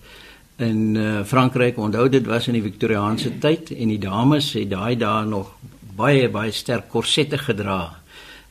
in 0.58 0.96
uh, 0.96 1.22
Frankryk. 1.24 1.78
Onthou 1.78 2.08
dit 2.08 2.26
was 2.26 2.48
in 2.48 2.54
die 2.54 2.62
Victoriaanse 2.62 3.38
tyd 3.38 3.70
en 3.70 3.88
die 3.88 3.98
dames 3.98 4.52
het 4.52 4.70
daai 4.70 4.96
dae 4.96 5.24
nog 5.24 5.54
baie 5.96 6.28
baie 6.28 6.50
sterk 6.50 6.88
korsette 6.88 7.38
gedra 7.38 8.03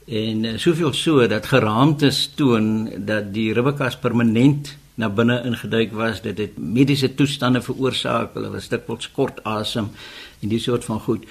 en 0.06 0.44
uh, 0.44 0.58
soveel 0.58 0.94
so 0.94 1.28
dat 1.28 1.46
geraamtes 1.46 2.32
toon 2.36 2.90
dat 3.06 3.34
die 3.34 3.54
ribbekas 3.54 3.98
permanent 3.98 4.78
na 4.96 5.10
binne 5.10 5.40
ingeduik 5.46 5.94
was. 5.94 6.22
Dit 6.22 6.38
het 6.38 6.58
mediese 6.58 7.14
toestande 7.16 7.62
veroorsaak. 7.62 8.34
Hulle 8.38 8.52
was 8.54 8.70
dikwels 8.70 9.10
kort 9.12 9.42
asem 9.44 9.90
en 10.42 10.52
die 10.52 10.60
soort 10.60 10.86
van 10.86 11.00
goed. 11.00 11.26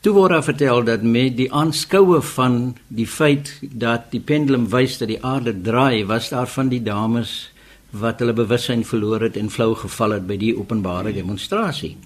Toe 0.00 0.12
word 0.14 0.30
daar 0.30 0.44
vertel 0.44 0.84
dat 0.84 1.02
met 1.02 1.36
die 1.38 1.48
aanskoue 1.52 2.20
van 2.22 2.76
die 2.88 3.06
feit 3.06 3.56
dat 3.62 4.10
die 4.12 4.20
pendulum 4.20 4.68
wys 4.70 4.98
dat 5.00 5.10
die 5.10 5.22
aarde 5.24 5.54
draai 5.62 6.04
was 6.06 6.28
daar 6.30 6.46
van 6.46 6.68
die 6.70 6.82
dames 6.82 7.48
wat 7.90 8.20
hulle 8.20 8.34
bewussyn 8.36 8.84
verloor 8.84 9.24
het 9.26 9.36
en 9.40 9.50
flou 9.50 9.74
geval 9.74 10.18
het 10.18 10.26
by 10.26 10.36
die 10.38 10.54
openbare 10.58 11.14
demonstrasie 11.14 11.96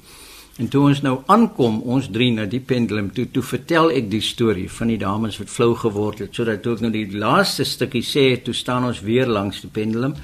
En 0.61 0.69
toe 0.69 0.83
ons 0.91 0.99
nou 1.01 1.15
aankom, 1.33 1.79
ons 1.89 2.09
drie 2.13 2.29
na 2.37 2.45
die 2.45 2.61
pendulum 2.61 3.07
toe, 3.17 3.25
toe 3.33 3.43
vertel 3.49 3.95
ek 3.97 4.11
die 4.13 4.21
storie 4.21 4.67
van 4.69 4.91
die 4.93 4.99
dames 5.01 5.39
wat 5.41 5.49
flou 5.49 5.71
geword 5.81 6.21
het, 6.21 6.35
sodat 6.37 6.61
toe 6.61 6.75
ek 6.77 6.83
nou 6.85 6.91
die 6.93 7.07
laaste 7.17 7.65
stukkie 7.65 8.05
sê, 8.05 8.27
toe 8.45 8.53
staan 8.53 8.85
ons 8.91 9.01
weer 9.07 9.31
langs 9.31 9.63
die 9.65 9.73
pendulum 9.73 10.19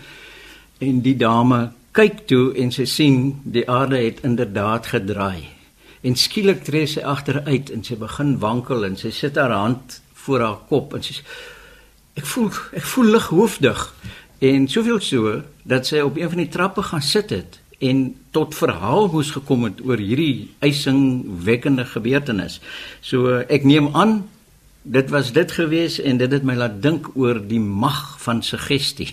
en 0.84 1.00
die 1.00 1.16
dame 1.16 1.70
kyk 1.96 2.26
toe 2.28 2.50
en 2.60 2.68
sy 2.74 2.84
sien 2.84 3.20
die 3.48 3.64
aarde 3.64 4.02
het 4.02 4.20
inderdaad 4.28 4.90
gedraai. 4.92 5.46
En 6.04 6.20
skielik 6.20 6.66
tree 6.66 6.84
sy 6.90 7.00
agteruit 7.00 7.72
en 7.72 7.86
sy 7.86 7.96
begin 7.96 8.36
wankel 8.42 8.84
en 8.84 9.00
sy 9.00 9.14
sit 9.16 9.40
haar 9.40 9.56
hand 9.56 10.02
voor 10.26 10.44
haar 10.44 10.58
kop 10.68 10.98
en 10.98 11.06
sy 11.06 11.16
sê 11.16 11.24
ek 12.16 12.28
voel 12.28 12.52
ek 12.76 12.84
voel 12.92 13.14
lighoofdig 13.16 13.80
en 14.44 14.68
soveel 14.68 15.00
so 15.04 15.38
dat 15.68 15.88
sy 15.88 16.04
op 16.04 16.20
een 16.20 16.32
van 16.32 16.44
die 16.44 16.52
trappe 16.52 16.84
gaan 16.84 17.04
sit 17.04 17.32
het 17.32 17.56
en 17.78 18.14
tot 18.30 18.54
verhaal 18.54 19.08
moes 19.12 19.30
gekom 19.30 19.66
het 19.68 19.82
oor 19.84 20.00
hierdie 20.00 20.48
eisingwekkende 20.64 21.84
gebeurtenis. 21.84 22.60
So 23.00 23.42
ek 23.48 23.64
neem 23.64 23.90
aan 23.94 24.22
dit 24.86 25.10
was 25.10 25.32
dit 25.32 25.52
gewees 25.52 25.98
en 26.00 26.20
dit 26.22 26.32
het 26.32 26.44
my 26.46 26.54
laat 26.54 26.80
dink 26.82 27.10
oor 27.18 27.40
die 27.42 27.60
mag 27.60 28.16
van 28.22 28.42
suggestie. 28.42 29.10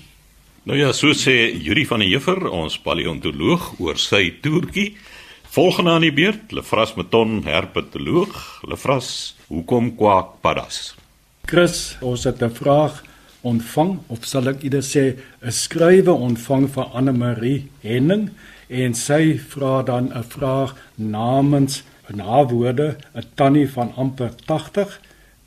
Nou 0.63 0.77
ja, 0.79 0.93
so 0.95 1.11
sê 1.17 1.51
Yuri 1.51 1.83
van 1.89 1.99
der 1.99 2.07
Heever, 2.07 2.45
ons 2.47 2.77
paleontoloog 2.79 3.73
oor 3.83 3.97
sy 3.99 4.29
toertjie. 4.43 4.93
Volgende 5.53 5.91
aan 5.91 6.05
die 6.05 6.13
beurt, 6.13 6.53
Lefras 6.55 6.95
Meton, 6.95 7.41
herpetoloog. 7.45 8.61
Lefras, 8.69 9.35
hoekom 9.49 9.91
kwak 9.97 10.37
paddas? 10.41 10.93
Chris, 11.49 11.97
ons 12.01 12.23
het 12.23 12.41
'n 12.41 12.49
vraag 12.49 13.03
ontvang 13.41 13.99
of 14.07 14.23
sal 14.25 14.47
ek 14.47 14.63
eerder 14.63 14.81
sê 14.81 15.19
'n 15.43 15.51
skrywe 15.51 16.11
ontvang 16.11 16.69
van 16.69 16.91
Anne 16.93 17.11
Marie 17.11 17.69
Henning 17.81 18.31
en 18.67 18.93
sy 18.93 19.39
vra 19.49 19.81
dan 19.83 20.11
'n 20.13 20.23
vraag 20.23 20.75
namens 20.95 21.83
'n 22.09 22.15
nawoorde 22.15 22.95
'n 23.15 23.23
tannie 23.35 23.69
van 23.69 23.91
amper 23.95 24.31
80 24.45 24.99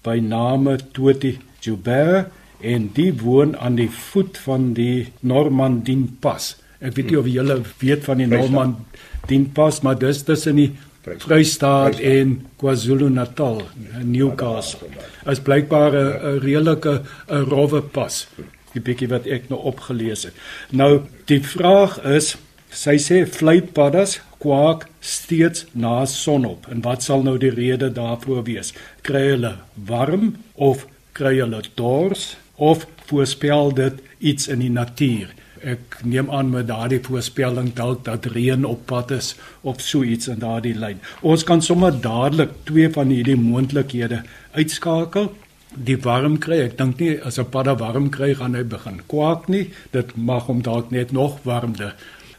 by 0.02 0.18
name 0.18 0.78
Toti 0.92 1.38
Joubert 1.60 2.28
en 2.60 2.90
die 2.92 3.12
woon 3.12 3.56
aan 3.58 3.74
die 3.74 3.90
voet 3.90 4.38
van 4.38 4.72
die 4.72 5.12
Normandin 5.20 6.16
Pas. 6.20 6.56
Ek 6.78 6.94
weet 6.96 7.10
nie 7.10 7.18
of 7.18 7.26
julle 7.26 7.60
weet 7.78 8.04
van 8.04 8.16
die 8.16 8.26
Normandin 8.26 9.52
Pas, 9.52 9.80
maar 9.80 9.98
dis 9.98 10.22
tussen 10.22 10.56
die 10.56 10.72
Vrystaat 11.06 12.00
en 12.02 12.40
KwaZulu-Natal, 12.58 13.60
Newcastle. 14.02 14.88
As 15.24 15.40
blykbaar 15.40 15.92
'n 15.94 16.38
redelike 16.42 17.02
'n 17.28 17.44
rowwe 17.46 17.80
pas. 17.82 18.26
Die 18.72 18.82
bietjie 18.82 19.08
wat 19.08 19.26
ek 19.26 19.48
nou 19.48 19.60
opgelees 19.60 20.22
het. 20.24 20.34
Nou 20.70 21.00
die 21.24 21.40
vraag 21.40 22.02
is 22.04 22.36
Sy 22.74 22.96
sê 22.98 23.22
vleipaddas 23.30 24.18
kwak 24.42 24.88
steeds 25.00 25.66
na 25.72 26.04
sonop. 26.06 26.66
En 26.70 26.82
wat 26.82 27.02
sal 27.02 27.22
nou 27.22 27.36
die 27.38 27.52
rede 27.54 27.92
daarvoor 27.94 28.44
wees? 28.46 28.72
Kry 29.06 29.24
hulle 29.32 29.56
warm 29.74 30.34
of 30.54 30.86
kry 31.16 31.38
hulle 31.38 31.62
dors 31.78 32.34
of 32.56 32.86
voorspel 33.06 33.72
dit 33.74 34.02
iets 34.18 34.48
in 34.48 34.64
die 34.64 34.72
natuur? 34.72 35.32
Ek 35.66 35.98
neem 36.04 36.28
aan 36.30 36.50
met 36.52 36.68
daardie 36.68 37.00
voorspelling 37.02 37.72
dalk 37.74 38.04
dat 38.04 38.28
reën 38.34 38.66
op 38.68 38.84
pad 38.90 39.14
is 39.16 39.32
of 39.62 39.80
so 39.80 40.04
iets 40.04 40.28
in 40.28 40.42
daardie 40.42 40.76
lyn. 40.76 41.00
Ons 41.22 41.46
kan 41.48 41.62
sommer 41.62 41.94
dadelik 41.94 42.52
twee 42.68 42.90
van 42.92 43.10
hierdie 43.10 43.38
moontlikhede 43.40 44.22
uitskakel. 44.52 45.32
Die 45.76 45.96
warm 46.04 46.36
kry, 46.40 46.60
ek 46.68 46.76
dink 46.78 47.00
nie 47.00 47.16
as 47.20 47.38
'n 47.38 47.50
padda 47.50 47.74
warm 47.76 48.10
kry 48.10 48.34
gaan 48.34 48.54
hy 48.54 48.62
begin 48.62 49.00
kwak 49.08 49.48
nie. 49.48 49.70
Dit 49.92 50.16
mag 50.16 50.46
hom 50.46 50.62
dalk 50.62 50.90
net 50.90 51.12
nog 51.12 51.40
warmer 51.44 51.96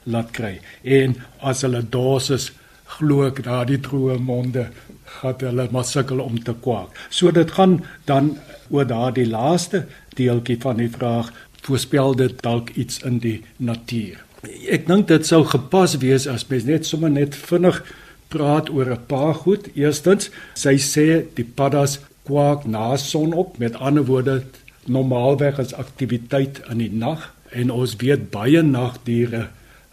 laat 0.07 0.31
kry. 0.35 0.57
En 0.83 1.15
as 1.39 1.63
hulle 1.65 1.83
dosis 1.83 2.51
glo 2.97 3.27
ek 3.27 3.43
daardie 3.45 3.79
droë 3.83 4.17
monde 4.23 4.67
gaan 5.19 5.41
hulle 5.43 5.67
maar 5.71 5.87
sukkel 5.87 6.21
om 6.23 6.37
te 6.43 6.55
kwak. 6.63 6.95
So 7.09 7.31
dit 7.31 7.51
gaan 7.51 7.81
dan 8.09 8.37
oor 8.69 8.87
daardie 8.87 9.27
laaste 9.27 9.85
deeltjie 10.17 10.59
van 10.63 10.81
die 10.81 10.91
vraag 10.91 11.31
voorspel 11.67 12.15
dit 12.15 12.41
dalk 12.43 12.69
iets 12.79 13.01
in 13.07 13.19
die 13.23 13.41
natuur. 13.57 14.23
Ek 14.71 14.85
dink 14.87 15.07
dit 15.09 15.25
sou 15.27 15.43
gepas 15.47 15.97
wees 16.03 16.27
as 16.31 16.45
mens 16.51 16.67
net 16.67 16.85
sommer 16.87 17.11
net 17.11 17.35
vinnig 17.35 17.81
praat 18.31 18.69
oor 18.69 18.91
'n 18.91 19.05
paar 19.07 19.33
goed. 19.33 19.67
Eerstens, 19.75 20.29
sy 20.53 20.75
sê 20.77 21.25
die 21.35 21.47
paddas 21.57 21.99
kwak 22.23 22.65
na 22.65 22.97
sonop, 22.97 23.57
met 23.57 23.75
ander 23.75 24.05
woorde 24.05 24.43
normaalweg 24.85 25.59
as 25.59 25.73
aktiwiteit 25.73 26.61
in 26.71 26.77
die 26.77 26.91
nag 26.91 27.33
en 27.51 27.71
ons 27.71 27.95
weet 27.95 28.29
baie 28.31 28.61
nagdiere 28.61 29.47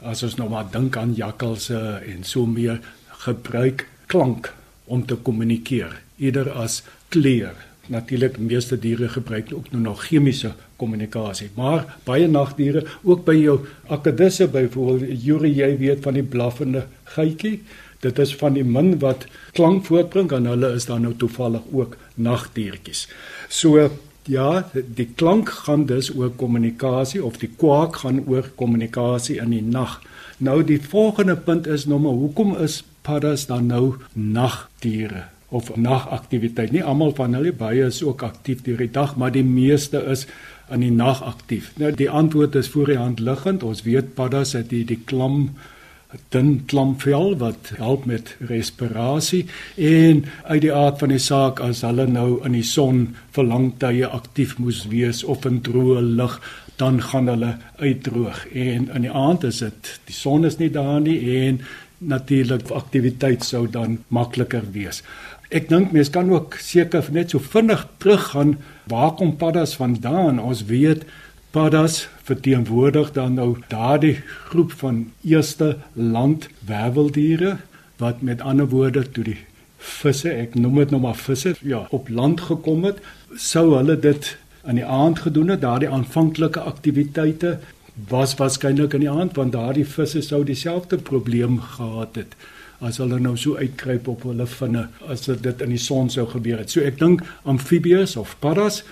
as 0.04 0.22
ons 0.22 0.36
nou 0.38 0.48
maar 0.52 0.68
dink 0.72 0.96
aan 1.00 1.14
jakkalse 1.16 1.80
en 2.04 2.24
so 2.24 2.46
meer 2.46 2.80
gebruik 3.24 3.86
klank 4.06 4.52
om 4.84 5.06
te 5.06 5.16
kommunikeer 5.16 6.00
eerder 6.20 6.50
as 6.52 6.82
kleur. 7.08 7.54
Natuurlik 7.88 8.38
meeste 8.38 8.76
diere 8.80 9.08
gebruik 9.08 9.52
ook 9.52 9.72
nou 9.72 9.82
nog 9.82 10.04
chemiese 10.08 10.54
kommunikasie 10.80 11.50
maar 11.58 11.84
baie 12.06 12.28
nagdiere 12.30 12.84
ook 13.02 13.24
by 13.26 13.36
jou 13.38 13.58
akedisse 13.94 14.48
byvoorbeeld 14.52 15.24
Yuri 15.24 15.52
jy 15.54 15.70
weet 15.80 16.02
van 16.06 16.18
die 16.18 16.26
blaffende 16.34 16.86
geitjie 17.16 17.58
dit 18.04 18.18
is 18.20 18.34
van 18.40 18.56
die 18.58 18.64
min 18.66 18.94
wat 19.02 19.26
klank 19.56 19.86
voortbring 19.88 20.32
en 20.36 20.50
hulle 20.50 20.74
is 20.78 20.88
dan 20.90 21.06
nou 21.06 21.14
toevallig 21.20 21.64
ook 21.72 21.96
nagdiertjies 22.28 23.06
so 23.48 23.88
Ja, 24.24 24.70
die 24.72 25.10
klank 25.14 25.50
gaan 25.66 25.84
dus 25.86 26.08
oor 26.16 26.30
kommunikasie 26.30 27.20
of 27.24 27.36
die 27.42 27.50
kwak 27.60 27.98
gaan 28.00 28.22
oor 28.24 28.46
kommunikasie 28.56 29.36
in 29.42 29.52
die 29.52 29.62
nag. 29.62 29.98
Nou 30.40 30.62
die 30.64 30.80
volgende 30.80 31.36
punt 31.36 31.66
is 31.68 31.84
nou 31.84 31.98
maar 32.00 32.16
hoekom 32.16 32.54
is 32.56 32.78
paddas 33.04 33.44
dan 33.46 33.68
nou 33.68 33.94
nagdiere 34.12 35.26
of 35.48 35.68
nagaktiwiteit? 35.76 36.72
Nie 36.72 36.84
almal 36.84 37.12
van 37.14 37.36
hulle 37.36 37.52
baie 37.52 37.84
is 37.84 38.00
ook 38.02 38.24
aktief 38.24 38.64
deur 38.64 38.80
die 38.80 38.90
dag, 38.90 39.12
maar 39.20 39.32
die 39.34 39.44
meeste 39.44 40.00
is 40.08 40.24
in 40.72 40.80
die 40.80 40.94
nag 40.94 41.20
aktief? 41.22 41.74
Nou 41.76 41.92
die 41.92 42.08
antwoord 42.10 42.56
is 42.56 42.72
voor 42.72 42.94
die 42.94 42.98
hand 42.98 43.20
liggend. 43.20 43.62
Ons 43.62 43.84
weet 43.84 44.14
paddas 44.16 44.56
het 44.56 44.72
die 44.72 44.86
die 44.88 45.02
klam 45.04 45.50
dun 46.34 46.64
klamvel 46.70 47.36
wat 47.38 47.72
help 47.76 48.04
met 48.10 48.34
respirasie 48.48 49.44
en 49.76 50.24
uit 50.44 50.60
die 50.66 50.74
aard 50.74 50.98
van 51.02 51.14
die 51.14 51.22
saak 51.22 51.62
as 51.64 51.84
hulle 51.86 52.06
nou 52.10 52.28
in 52.46 52.56
die 52.58 52.66
son 52.66 53.06
vir 53.36 53.48
lang 53.50 53.72
tye 53.82 54.06
aktief 54.06 54.58
moes 54.58 54.84
wees 54.92 55.24
of 55.24 55.46
in 55.50 55.62
droë 55.66 56.02
lug 56.20 56.38
dan 56.76 57.00
gaan 57.02 57.30
hulle 57.30 57.54
uitdroog 57.78 58.44
en 58.50 58.90
in 58.94 59.06
die 59.06 59.14
aand 59.14 59.46
is 59.50 59.62
dit 59.62 59.94
die 60.10 60.16
son 60.16 60.44
is 60.44 60.58
nie 60.58 60.70
daar 60.74 61.00
nie 61.00 61.18
en 61.46 61.62
natuurlik 61.98 62.70
aktiwiteit 62.74 63.44
sou 63.44 63.66
dan 63.70 63.98
makliker 64.12 64.64
wees. 64.74 65.02
Ek 65.54 65.68
dink 65.70 65.92
mense 65.94 66.12
kan 66.12 66.30
ook 66.32 66.56
seker 66.60 67.06
net 67.14 67.34
so 67.34 67.38
vinnig 67.38 67.84
teruggaan 68.02 68.56
waar 68.90 69.14
kom 69.18 69.36
paddas 69.40 69.76
vandaan? 69.78 70.40
Ons 70.42 70.64
weet 70.70 71.04
paddas 71.54 72.08
verteenwoordig 72.26 73.12
dan 73.14 73.36
nou 73.38 73.50
daardie 73.70 74.16
groep 74.50 74.72
van 74.80 75.04
eerste 75.22 75.76
land 75.92 76.48
werveldiere 76.66 77.56
wat 78.02 78.22
met 78.26 78.40
ander 78.42 78.66
woorde 78.68 79.04
toe 79.10 79.24
die 79.24 79.38
visse, 79.78 80.32
ek 80.32 80.56
noem 80.58 80.80
dit 80.82 80.94
nou 80.94 81.02
maar 81.04 81.18
visse, 81.20 81.52
ja, 81.62 81.84
op 81.94 82.08
land 82.08 82.40
gekom 82.48 82.86
het, 82.88 82.98
sou 83.36 83.68
hulle 83.76 83.96
dit 84.00 84.32
in 84.64 84.80
die 84.80 84.86
aand 84.86 85.22
gedoen 85.26 85.52
het, 85.54 85.62
daardie 85.62 85.92
aanvanklike 85.92 86.64
aktiwiteite 86.72 87.58
was 88.10 88.34
waarskynlik 88.40 88.96
in 88.96 89.04
die 89.04 89.12
aand 89.12 89.36
want 89.38 89.54
daardie 89.54 89.86
visse 89.86 90.24
sou 90.26 90.42
dieselfde 90.44 90.98
probleem 90.98 91.60
gehad 91.76 92.18
het 92.18 92.34
as 92.84 92.98
hulle 92.98 93.20
nou 93.22 93.36
so 93.38 93.54
uitkruip 93.60 94.08
op 94.10 94.24
hulle 94.26 94.46
vinne 94.50 94.88
as 95.08 95.28
dit 95.28 95.62
in 95.62 95.70
die 95.72 95.80
son 95.80 96.10
sou 96.10 96.26
gebeur 96.28 96.58
het. 96.60 96.72
So 96.74 96.82
ek 96.82 96.98
dink 96.98 97.22
amfibieë 97.48 98.02
of 98.20 98.34
paddas 98.42 98.82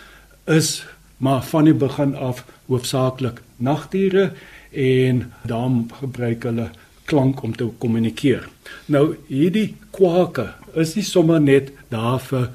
is 0.46 0.84
maar 1.22 1.44
van 1.46 1.68
die 1.70 1.76
begin 1.78 2.16
af 2.18 2.42
hoofsaaklik 2.66 3.42
nagdiere 3.62 4.32
en 4.70 5.22
dan 5.46 5.90
gebruik 6.00 6.42
hulle 6.48 6.70
klank 7.04 7.42
om 7.42 7.54
te 7.56 7.68
kommunikeer. 7.78 8.48
Nou 8.86 9.14
hierdie 9.28 9.74
kwake 9.94 10.48
is 10.74 10.96
nie 10.98 11.06
sommer 11.06 11.40
net 11.40 11.70
daar 11.94 12.18
vir 12.26 12.50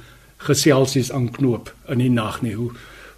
geselsies 0.49 1.11
aanknoop 1.15 1.71
in 1.87 2.03
die 2.03 2.11
nag 2.11 2.41
nie. 2.43 2.55
Hoe 2.59 2.71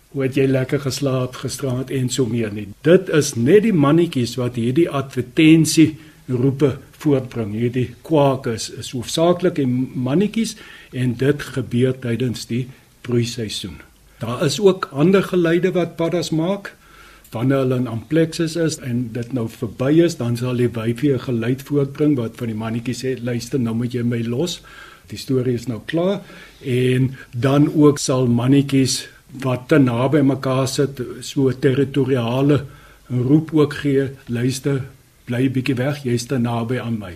hoe 0.10 0.24
het 0.26 0.38
jy 0.40 0.48
lekker 0.50 0.82
geslaap 0.82 1.36
gisteraand 1.38 1.92
en 1.94 2.08
so 2.10 2.26
meer 2.26 2.50
nie. 2.54 2.68
Dit 2.86 3.12
is 3.14 3.36
net 3.38 3.62
die 3.68 3.76
mannetjies 3.78 4.34
wat 4.42 4.58
hierdie 4.58 4.88
advertensie 4.90 5.92
roepe 6.26 6.72
voortbring. 7.02 7.54
Hierdie 7.54 7.92
kwake 8.06 8.56
is, 8.58 8.72
is 8.74 8.90
hoofsaaklik 8.96 9.60
die 9.62 9.68
mannetjies 9.70 10.56
en 10.98 11.14
dit 11.22 11.46
gebeur 11.54 11.94
tydens 12.02 12.50
die 12.50 12.64
broeiseisoen. 13.06 13.78
Daar 14.20 14.44
is 14.46 14.60
ook 14.60 14.90
ander 14.92 15.24
geluide 15.24 15.72
wat 15.72 15.96
paddas 15.96 16.30
maak. 16.30 16.76
Wanneer 17.32 17.58
hulle 17.58 17.76
in 17.76 17.88
amplexus 17.88 18.56
is 18.56 18.78
en 18.78 19.10
dit 19.14 19.34
nou 19.34 19.46
verby 19.50 19.92
is, 20.04 20.18
dan 20.18 20.38
sal 20.38 20.58
die 20.58 20.70
wyfie 20.70 21.14
'n 21.14 21.20
geluid 21.20 21.62
voortbring 21.62 22.18
wat 22.18 22.36
van 22.36 22.48
die 22.48 22.56
mannetjies 22.56 23.04
sê, 23.04 23.24
"Luister, 23.24 23.60
nou 23.60 23.76
moet 23.76 23.94
jy 23.94 24.04
my 24.04 24.22
los." 24.24 24.62
Die 25.08 25.18
storie 25.18 25.54
is 25.54 25.68
nou 25.68 25.80
klaar 25.86 26.22
en 26.66 27.16
dan 27.34 27.74
ook 27.74 27.98
sal 27.98 28.28
mannetjies 28.28 29.08
wat 29.32 29.68
te 29.68 29.78
naby 29.78 30.22
mekaar 30.26 30.68
sit 30.68 31.02
so 31.22 31.52
territoriale 31.52 32.66
roep 33.10 33.54
ook 33.54 33.74
gee 33.74 34.10
luister 34.26 34.84
bly 35.26 35.50
bietjie 35.54 35.76
weg 35.78 36.04
jy's 36.04 36.26
te 36.30 36.38
naby 36.42 36.80
aan 36.82 36.98
my 37.02 37.14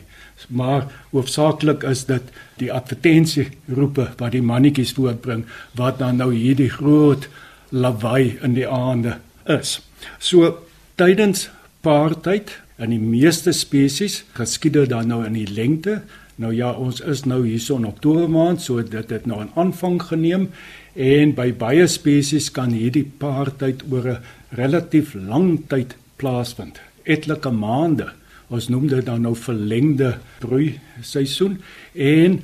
maar 0.50 0.88
hoofsaaklik 1.12 1.84
is 1.84 2.06
dit 2.06 2.24
die 2.58 2.72
advertensie 2.74 3.50
roepe 3.68 4.10
wat 4.18 4.32
die 4.32 4.42
mannetjies 4.42 4.94
voortbring 4.98 5.46
wat 5.80 6.00
dan 6.00 6.18
nou 6.22 6.34
hierdie 6.34 6.70
groot 6.70 7.28
lawaai 7.70 8.38
in 8.42 8.54
die 8.54 8.68
aande 8.68 9.18
is. 9.50 9.80
So 10.20 10.58
tydens 10.96 11.50
paartyd 11.82 12.60
in 12.78 12.94
die 12.94 13.02
meeste 13.02 13.54
spesies 13.54 14.24
geskied 14.38 14.78
dit 14.78 14.92
dan 14.92 15.10
nou 15.12 15.24
in 15.26 15.38
die 15.38 15.50
lengte. 15.50 16.02
Nou 16.42 16.54
ja 16.54 16.72
ons 16.72 17.02
is 17.02 17.26
nou 17.30 17.44
hierso 17.46 17.78
in 17.78 17.90
oktober 17.90 18.30
maand 18.30 18.62
so 18.62 18.82
dit 18.82 19.10
het 19.10 19.26
nou 19.26 19.44
'n 19.44 19.52
aanvang 19.56 20.02
geneem. 20.02 20.50
En 20.94 21.34
by 21.34 21.54
baie 21.54 21.88
spesies 21.88 22.52
kan 22.52 22.72
hierdie 22.72 23.12
paartyd 23.18 23.84
oor 23.92 24.08
'n 24.08 24.20
relatief 24.50 25.14
lang 25.14 25.64
tyd 25.68 25.96
plaasvind, 26.16 26.80
etlike 27.04 27.50
maande. 27.50 28.12
Ons 28.48 28.70
noem 28.70 28.88
dit 28.88 29.06
dan 29.06 29.22
nou 29.22 29.36
verlengde 29.36 30.18
broei 30.40 30.80
seisoen 31.02 31.60
en 31.94 32.42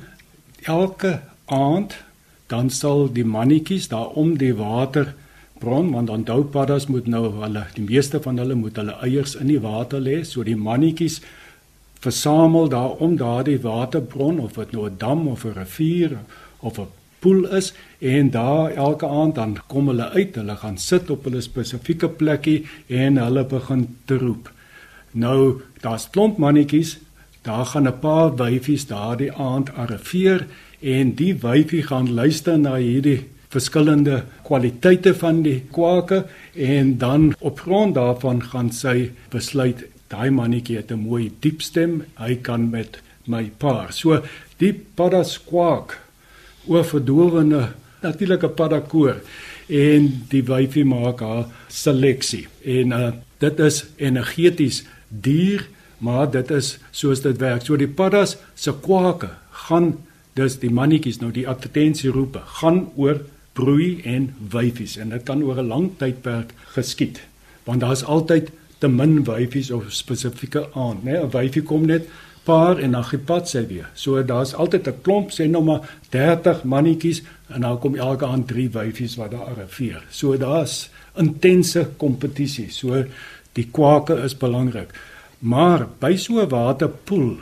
elke 0.64 1.20
aand 1.46 1.96
dan 2.50 2.70
sal 2.70 3.08
die 3.12 3.24
mannetjies 3.24 3.88
daar 3.88 4.16
om 4.18 4.36
die 4.38 4.54
waterbron 4.54 5.92
want 5.92 6.10
onthou 6.10 6.42
paddas 6.44 6.86
moet 6.86 7.06
nou 7.06 7.28
hulle 7.42 7.66
die 7.74 7.86
meeste 7.86 8.20
van 8.22 8.38
hulle 8.42 8.54
moet 8.54 8.76
hulle 8.80 8.96
eiers 9.06 9.36
in 9.38 9.46
die 9.52 9.60
water 9.60 10.00
lê. 10.00 10.22
So 10.24 10.42
die 10.42 10.56
mannetjies 10.56 11.20
versamel 12.00 12.68
daar 12.68 12.96
om 13.04 13.16
daardie 13.16 13.60
waterbron 13.60 14.40
of 14.40 14.56
dit 14.58 14.72
nou 14.72 14.88
'n 14.88 14.96
dam 14.98 15.28
of 15.28 15.44
'n 15.44 15.52
rivier 15.52 16.18
of 16.60 16.78
'n 16.78 16.88
poel 17.20 17.44
is 17.56 17.72
en 17.98 18.30
daar 18.30 18.70
elke 18.70 19.06
aand 19.06 19.34
dan 19.34 19.58
kom 19.66 19.88
hulle 19.88 20.08
uit, 20.08 20.34
hulle 20.34 20.56
gaan 20.56 20.78
sit 20.78 21.10
op 21.10 21.24
hulle 21.24 21.40
spesifieke 21.40 22.08
plekkie 22.08 22.66
en 22.86 23.16
hulle 23.16 23.44
begin 23.44 23.96
te 24.04 24.18
roep. 24.18 24.50
Nou, 25.10 25.60
daar's 25.80 26.10
klomp 26.10 26.38
mannetjies, 26.38 26.98
daar 27.42 27.66
gaan 27.66 27.88
'n 27.88 27.98
paar 27.98 28.36
wyfies 28.36 28.86
daardie 28.86 29.32
aand 29.32 29.74
arriveer 29.74 30.46
en 30.80 31.14
die 31.14 31.34
wyfie 31.34 31.82
gaan 31.82 32.12
luister 32.12 32.58
na 32.58 32.74
hierdie 32.76 33.26
verskillende 33.48 34.24
kwaliteite 34.42 35.14
van 35.14 35.42
die 35.42 35.62
kwake 35.70 36.26
en 36.54 36.98
dan 36.98 37.34
op 37.38 37.60
grond 37.60 37.94
daarvan 37.94 38.42
gaan 38.42 38.70
sy 38.72 39.10
besluit 39.32 39.84
daai 40.08 40.30
mannetjie 40.30 40.76
het 40.76 40.90
'n 40.90 41.06
mooi 41.08 41.32
diep 41.40 41.62
stem, 41.62 42.04
hy 42.18 42.34
kan 42.34 42.70
met 42.70 43.00
my 43.26 43.50
paar. 43.58 43.92
So 43.92 44.22
die 44.58 44.72
paddas 44.72 45.38
kwak 45.44 45.98
oor 46.66 46.84
verdowende 46.84 47.72
natuurlike 48.02 48.48
paddakoor 48.48 49.16
en 49.68 50.08
die 50.28 50.42
wyfie 50.42 50.84
maak 50.84 51.20
haar 51.20 51.46
seleksie 51.68 52.46
en 52.64 52.92
uh, 52.92 53.12
dit 53.38 53.58
is 53.58 53.84
energeties 53.96 54.84
duur 55.10 55.66
maar 55.98 56.30
dit 56.30 56.50
is 56.50 56.78
soos 56.90 57.20
dit 57.20 57.38
werk 57.38 57.66
so 57.66 57.76
die 57.76 57.90
paddas 58.00 58.36
se 58.54 58.72
kwake 58.86 59.30
gaan 59.66 59.92
dis 60.38 60.58
die 60.62 60.72
mannetjies 60.72 61.20
nou 61.20 61.32
die 61.34 61.48
advertensie 61.48 62.10
roepe 62.10 62.40
gaan 62.60 62.86
oor 62.96 63.20
broei 63.52 64.00
en 64.06 64.30
wyfies 64.52 64.96
en 64.96 65.10
dit 65.10 65.22
kan 65.26 65.42
oor 65.42 65.58
'n 65.60 65.68
lang 65.68 65.90
tydperk 65.98 66.54
geskied 66.76 67.20
want 67.64 67.80
daar's 67.80 68.02
altyd 68.02 68.50
te 68.78 68.88
min 68.88 69.24
wyfies 69.24 69.70
of 69.70 69.92
spesifieke 69.92 70.68
aand 70.74 71.04
nê 71.04 71.18
'n 71.20 71.30
wyfie 71.30 71.62
kom 71.62 71.86
net 71.86 72.08
paar 72.42 72.78
en 72.78 72.90
dan 72.96 73.04
gepad 73.04 73.48
sy 73.48 73.64
weer. 73.66 73.88
So 73.94 74.22
daar's 74.24 74.54
altyd 74.54 74.88
'n 74.88 75.00
klomp 75.02 75.30
sê 75.30 75.44
nou 75.48 75.62
maar 75.64 75.82
30 76.10 76.64
mannetjies 76.64 77.22
en 77.48 77.60
dan 77.60 77.78
kom 77.78 77.94
elke 77.96 78.26
aand 78.26 78.48
drie 78.48 78.70
wyfies 78.70 79.16
wat 79.16 79.30
daar 79.30 79.46
arriveer. 79.52 80.02
So 80.10 80.36
daar's 80.36 80.90
intense 81.16 81.88
kompetisie. 81.96 82.70
So 82.70 83.04
die 83.52 83.68
kwake 83.72 84.14
is 84.24 84.36
belangrik. 84.36 84.94
Maar 85.38 85.86
by 85.98 86.16
so 86.16 86.40
'n 86.40 86.48
waterpoel 86.48 87.36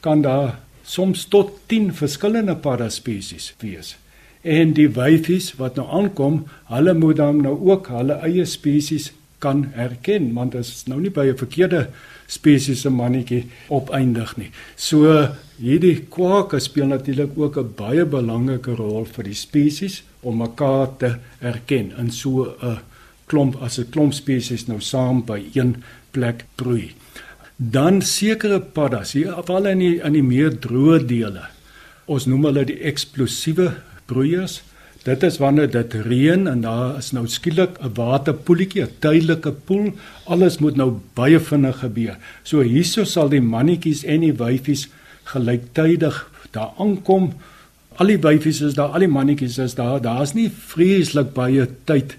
kan 0.00 0.22
daar 0.22 0.58
soms 0.82 1.24
tot 1.24 1.50
10 1.66 1.94
verskillende 1.94 2.56
paraspesies 2.56 3.54
wees. 3.58 3.96
En 4.42 4.72
die 4.72 4.88
wyfies 4.88 5.54
wat 5.56 5.76
nou 5.76 5.88
aankom, 5.88 6.46
hulle 6.64 6.94
moet 6.94 7.16
dan 7.16 7.42
nou 7.42 7.56
ook 7.70 7.88
hulle 7.88 8.12
eie 8.12 8.44
spesies 8.44 9.12
kan 9.38 9.64
herken 9.72 10.32
want 10.36 10.52
dit 10.52 10.60
is 10.60 10.84
nou 10.86 11.00
nie 11.00 11.10
by 11.10 11.26
'n 11.30 11.36
verkeerde 11.36 11.88
spesies 12.26 12.80
se 12.80 12.90
mannetjie 12.90 13.44
opeindig 13.68 14.36
nie. 14.36 14.50
So 14.76 15.28
hierdie 15.58 16.06
kwake 16.08 16.60
speel 16.60 16.86
natuurlik 16.86 17.38
ook 17.38 17.56
'n 17.56 17.74
baie 17.76 18.04
belangrike 18.04 18.74
rol 18.74 19.04
vir 19.04 19.24
die 19.24 19.34
spesies 19.34 20.02
om 20.20 20.36
mekaar 20.36 20.96
te 20.98 21.16
erken 21.40 21.92
in 21.98 22.10
so 22.10 22.56
'n 22.62 22.78
klomp 23.30 23.60
as 23.62 23.78
'n 23.78 23.90
klomp 23.90 24.14
spesies 24.14 24.66
nou 24.68 24.80
saam 24.80 25.24
by 25.24 25.44
een 25.54 25.76
plek 26.12 26.44
broei. 26.56 26.92
Dan 27.56 28.02
sekere 28.02 28.60
paddas, 28.60 29.12
hier 29.12 29.32
afval 29.32 29.66
in 29.66 29.78
die 29.78 30.00
in 30.00 30.12
die 30.12 30.24
meer 30.24 30.50
droë 30.50 31.06
dele. 31.06 31.42
Ons 32.06 32.26
noem 32.26 32.44
hulle 32.48 32.64
die 32.64 32.80
eksplosiewe 32.90 33.74
broeiers. 34.06 34.62
Dit 35.04 35.22
is 35.22 35.38
wanneer 35.40 35.70
dit 35.70 35.94
reën 35.94 36.48
en 36.48 36.60
daar 36.60 36.98
is 36.98 37.12
nou 37.12 37.26
skielik 37.26 37.78
'n 37.80 37.94
waterpoeltjie, 37.94 38.82
'n 38.82 38.96
tydelike 39.00 39.52
poel. 39.64 39.92
Alles 40.24 40.58
moet 40.58 40.76
nou 40.76 41.00
baie 41.14 41.40
vinnig 41.40 41.78
gebeur. 41.78 42.16
So 42.42 42.60
hierso 42.60 43.04
sal 43.04 43.28
die 43.28 43.40
mannetjies 43.40 44.04
en 44.04 44.20
die 44.20 44.32
wyfies 44.32 44.88
gelyktydig 45.24 46.30
daar 46.50 46.72
aankom. 46.78 47.32
Al 47.96 48.06
die 48.06 48.18
wyfies 48.18 48.60
is 48.60 48.74
daar, 48.74 48.88
al 48.88 49.04
die 49.04 49.08
mannetjies 49.08 49.58
is 49.58 49.74
daar. 49.74 50.00
Daar's 50.00 50.34
nie 50.34 50.50
vreeslik 50.50 51.32
baie 51.32 51.68
tyd 51.84 52.16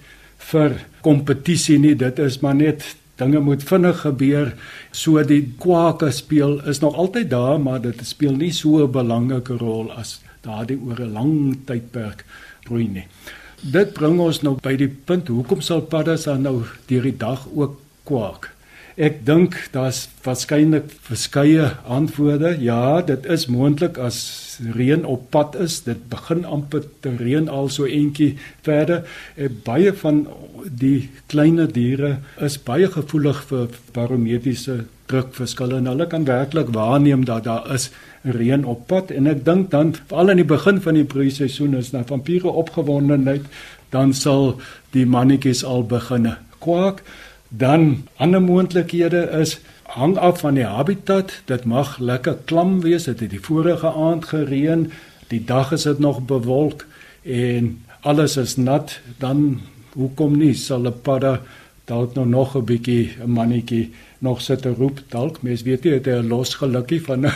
vir 0.49 0.79
kompetisie 1.01 1.79
nie. 1.79 1.95
Dit 1.95 2.19
is 2.19 2.39
maar 2.41 2.55
net 2.55 2.95
dinge 3.21 3.39
moet 3.39 3.63
vinnig 3.63 4.01
gebeur. 4.01 4.53
So 4.91 5.21
die 5.23 5.53
kwake 5.61 6.11
speel 6.11 6.59
is 6.67 6.81
nog 6.81 6.95
altyd 6.95 7.29
daar, 7.29 7.59
maar 7.59 7.81
dit 7.81 8.01
speel 8.07 8.35
nie 8.35 8.51
so 8.51 8.83
'n 8.83 8.91
belangrike 8.91 9.57
rol 9.57 9.91
as 9.91 10.21
daardie 10.41 10.79
oor 10.79 10.99
'n 10.99 11.13
lang 11.13 11.57
tydperk 11.65 12.25
broei 12.65 12.87
nie. 12.87 13.07
dit 13.61 13.93
bring 13.93 14.17
ons 14.21 14.41
nou 14.41 14.55
by 14.57 14.73
die 14.79 14.89
punt 14.89 15.29
hoekom 15.29 15.61
sal 15.61 15.83
paddas 15.89 16.25
dan 16.25 16.41
nou 16.47 16.63
deur 16.89 17.05
die 17.05 17.17
dag 17.17 17.45
ook 17.53 17.77
kwak? 18.09 18.49
Ek 19.01 19.23
dink 19.25 19.55
daar's 19.73 20.03
waarskynlik 20.21 20.91
verskeie 21.07 21.71
antwoorde. 21.89 22.51
Ja, 22.61 23.01
dit 23.01 23.25
is 23.25 23.47
moontlik 23.49 23.97
as 23.97 24.19
reën 24.75 25.07
op 25.09 25.23
pad 25.33 25.55
is, 25.57 25.79
dit 25.87 26.03
begin 26.11 26.43
amper 26.45 26.83
te 27.01 27.15
reën 27.17 27.49
al 27.49 27.71
so 27.73 27.89
eentjie 27.89 28.35
verder. 28.61 29.01
En 29.35 29.49
eh, 29.49 29.55
baie 29.65 29.93
van 30.03 30.27
die 30.83 31.09
kleiner 31.33 31.71
diere 31.73 32.19
is 32.37 32.59
baie 32.61 32.91
gevoelig 32.93 33.41
vir 33.49 33.73
barometriese 33.95 34.83
drukverskille 35.09 35.81
en 35.81 35.89
hulle 35.89 36.07
kan 36.11 36.29
werklik 36.29 36.69
waarneem 36.77 37.25
dat 37.25 37.49
daar 37.49 37.65
is 37.73 37.89
reën 38.21 38.67
op 38.69 38.85
pad 38.91 39.09
en 39.17 39.31
ek 39.33 39.41
dink 39.49 39.71
dan 39.73 39.95
veral 39.97 40.35
in 40.35 40.43
die 40.43 40.47
begin 40.53 40.77
van 40.85 40.99
die 40.99 41.07
broeiseisoen 41.15 41.73
is 41.79 41.89
nou 41.95 42.03
vampiere 42.07 42.53
opgewondenheid 42.63 43.49
dan 43.89 44.13
sal 44.13 44.53
die 44.93 45.07
mannetjies 45.09 45.65
al 45.65 45.83
begin 45.89 46.29
kwak 46.61 47.01
Dan 47.53 48.07
ander 48.15 48.41
moontlikhede 48.41 49.27
is 49.41 49.59
hang 49.83 50.17
af 50.17 50.39
van 50.39 50.55
die 50.55 50.65
habitat. 50.65 51.33
Dit 51.45 51.65
mag 51.67 51.97
lekker 51.99 52.37
klam 52.45 52.79
wees. 52.81 53.03
Dit 53.03 53.19
het 53.19 53.29
die 53.29 53.41
vorige 53.43 53.91
aand 53.91 54.25
gereën. 54.25 54.91
Die 55.27 55.43
dag 55.43 55.71
is 55.71 55.83
dit 55.83 55.99
nog 55.99 56.21
bewolk 56.25 56.85
en 57.23 57.83
alles 58.01 58.37
is 58.37 58.55
nat. 58.55 58.99
Dan 59.19 59.59
hoekom 59.93 60.37
nie 60.37 60.53
sal 60.53 60.87
'n 60.87 61.01
padda 61.01 61.41
dalk 61.85 62.15
nou 62.15 62.27
nog 62.27 62.55
'n 62.55 62.65
bietjie 62.65 63.11
'n 63.19 63.29
mannetjie 63.29 63.91
nog 64.19 64.41
sit 64.41 64.61
te 64.61 64.73
roep 64.73 64.99
dalk 65.09 65.41
mens 65.41 65.61
weet 65.61 65.83
jy 65.83 65.93
het 65.93 66.07
'n 66.07 66.27
los 66.27 66.55
gelukkie 66.55 67.01
van 67.01 67.25
'n 67.25 67.31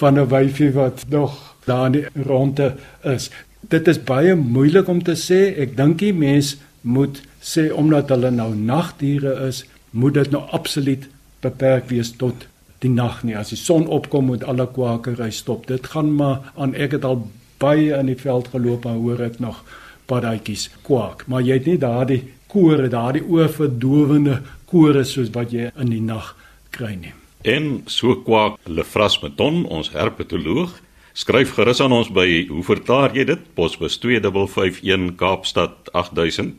van 0.00 0.18
'n 0.18 0.28
wyfie 0.28 0.72
wat 0.72 1.04
nog 1.08 1.56
daar 1.64 1.86
in 1.86 1.92
die 1.92 2.06
ronde 2.22 2.74
is. 3.02 3.30
Dit 3.60 3.88
is 3.88 4.02
baie 4.02 4.34
moeilik 4.34 4.88
om 4.88 5.02
te 5.02 5.16
sê. 5.16 5.58
Ek 5.58 5.76
dink 5.76 5.98
die 5.98 6.14
mens 6.14 6.56
moet 6.80 7.22
sê 7.46 7.68
omdat 7.70 8.10
hulle 8.10 8.32
nou 8.34 8.50
nagdiere 8.58 9.36
is, 9.46 9.62
moet 9.90 10.18
dit 10.18 10.30
nou 10.34 10.42
absoluut 10.56 11.06
beperk 11.44 11.88
wees 11.92 12.10
tot 12.18 12.46
die 12.84 12.92
nag 12.92 13.22
nie. 13.24 13.36
As 13.38 13.52
die 13.54 13.60
son 13.60 13.86
opkom 13.92 14.28
moet 14.32 14.44
alle 14.44 14.66
kwaakery 14.66 15.30
stop. 15.32 15.66
Dit 15.70 15.92
gaan 15.94 16.12
maar 16.18 16.50
aan 16.56 16.74
ek 16.74 16.98
het 16.98 17.06
al 17.06 17.22
baie 17.62 17.94
in 17.96 18.10
die 18.10 18.18
veld 18.20 18.50
geloop 18.52 18.86
en 18.88 19.00
hoor 19.04 19.22
ek 19.28 19.38
nog 19.40 19.62
paddaatjies 20.10 20.68
kwak. 20.86 21.24
Maar 21.30 21.46
jy 21.46 21.60
het 21.60 21.70
nie 21.70 21.78
daardie 21.82 22.22
kore, 22.52 22.88
daardie 22.92 23.24
oorverdowende 23.24 24.40
kore 24.70 25.04
soos 25.06 25.32
wat 25.34 25.54
jy 25.54 25.70
in 25.74 25.92
die 25.94 26.02
nag 26.02 26.34
kry 26.74 26.94
nie. 26.98 27.14
En 27.46 27.86
so 27.86 28.18
kwak 28.26 28.58
Lefras 28.66 29.20
Meton, 29.22 29.64
ons 29.70 29.92
herpetoloog, 29.94 30.74
skryf 31.16 31.54
gerus 31.56 31.80
aan 31.80 31.94
ons 31.96 32.10
by 32.12 32.26
hoe 32.50 32.64
verklaar 32.66 33.14
jy 33.16 33.24
dit? 33.30 33.44
Posbus 33.56 34.00
2551 34.02 35.14
Kaapstad 35.20 35.92
8000 35.94 36.58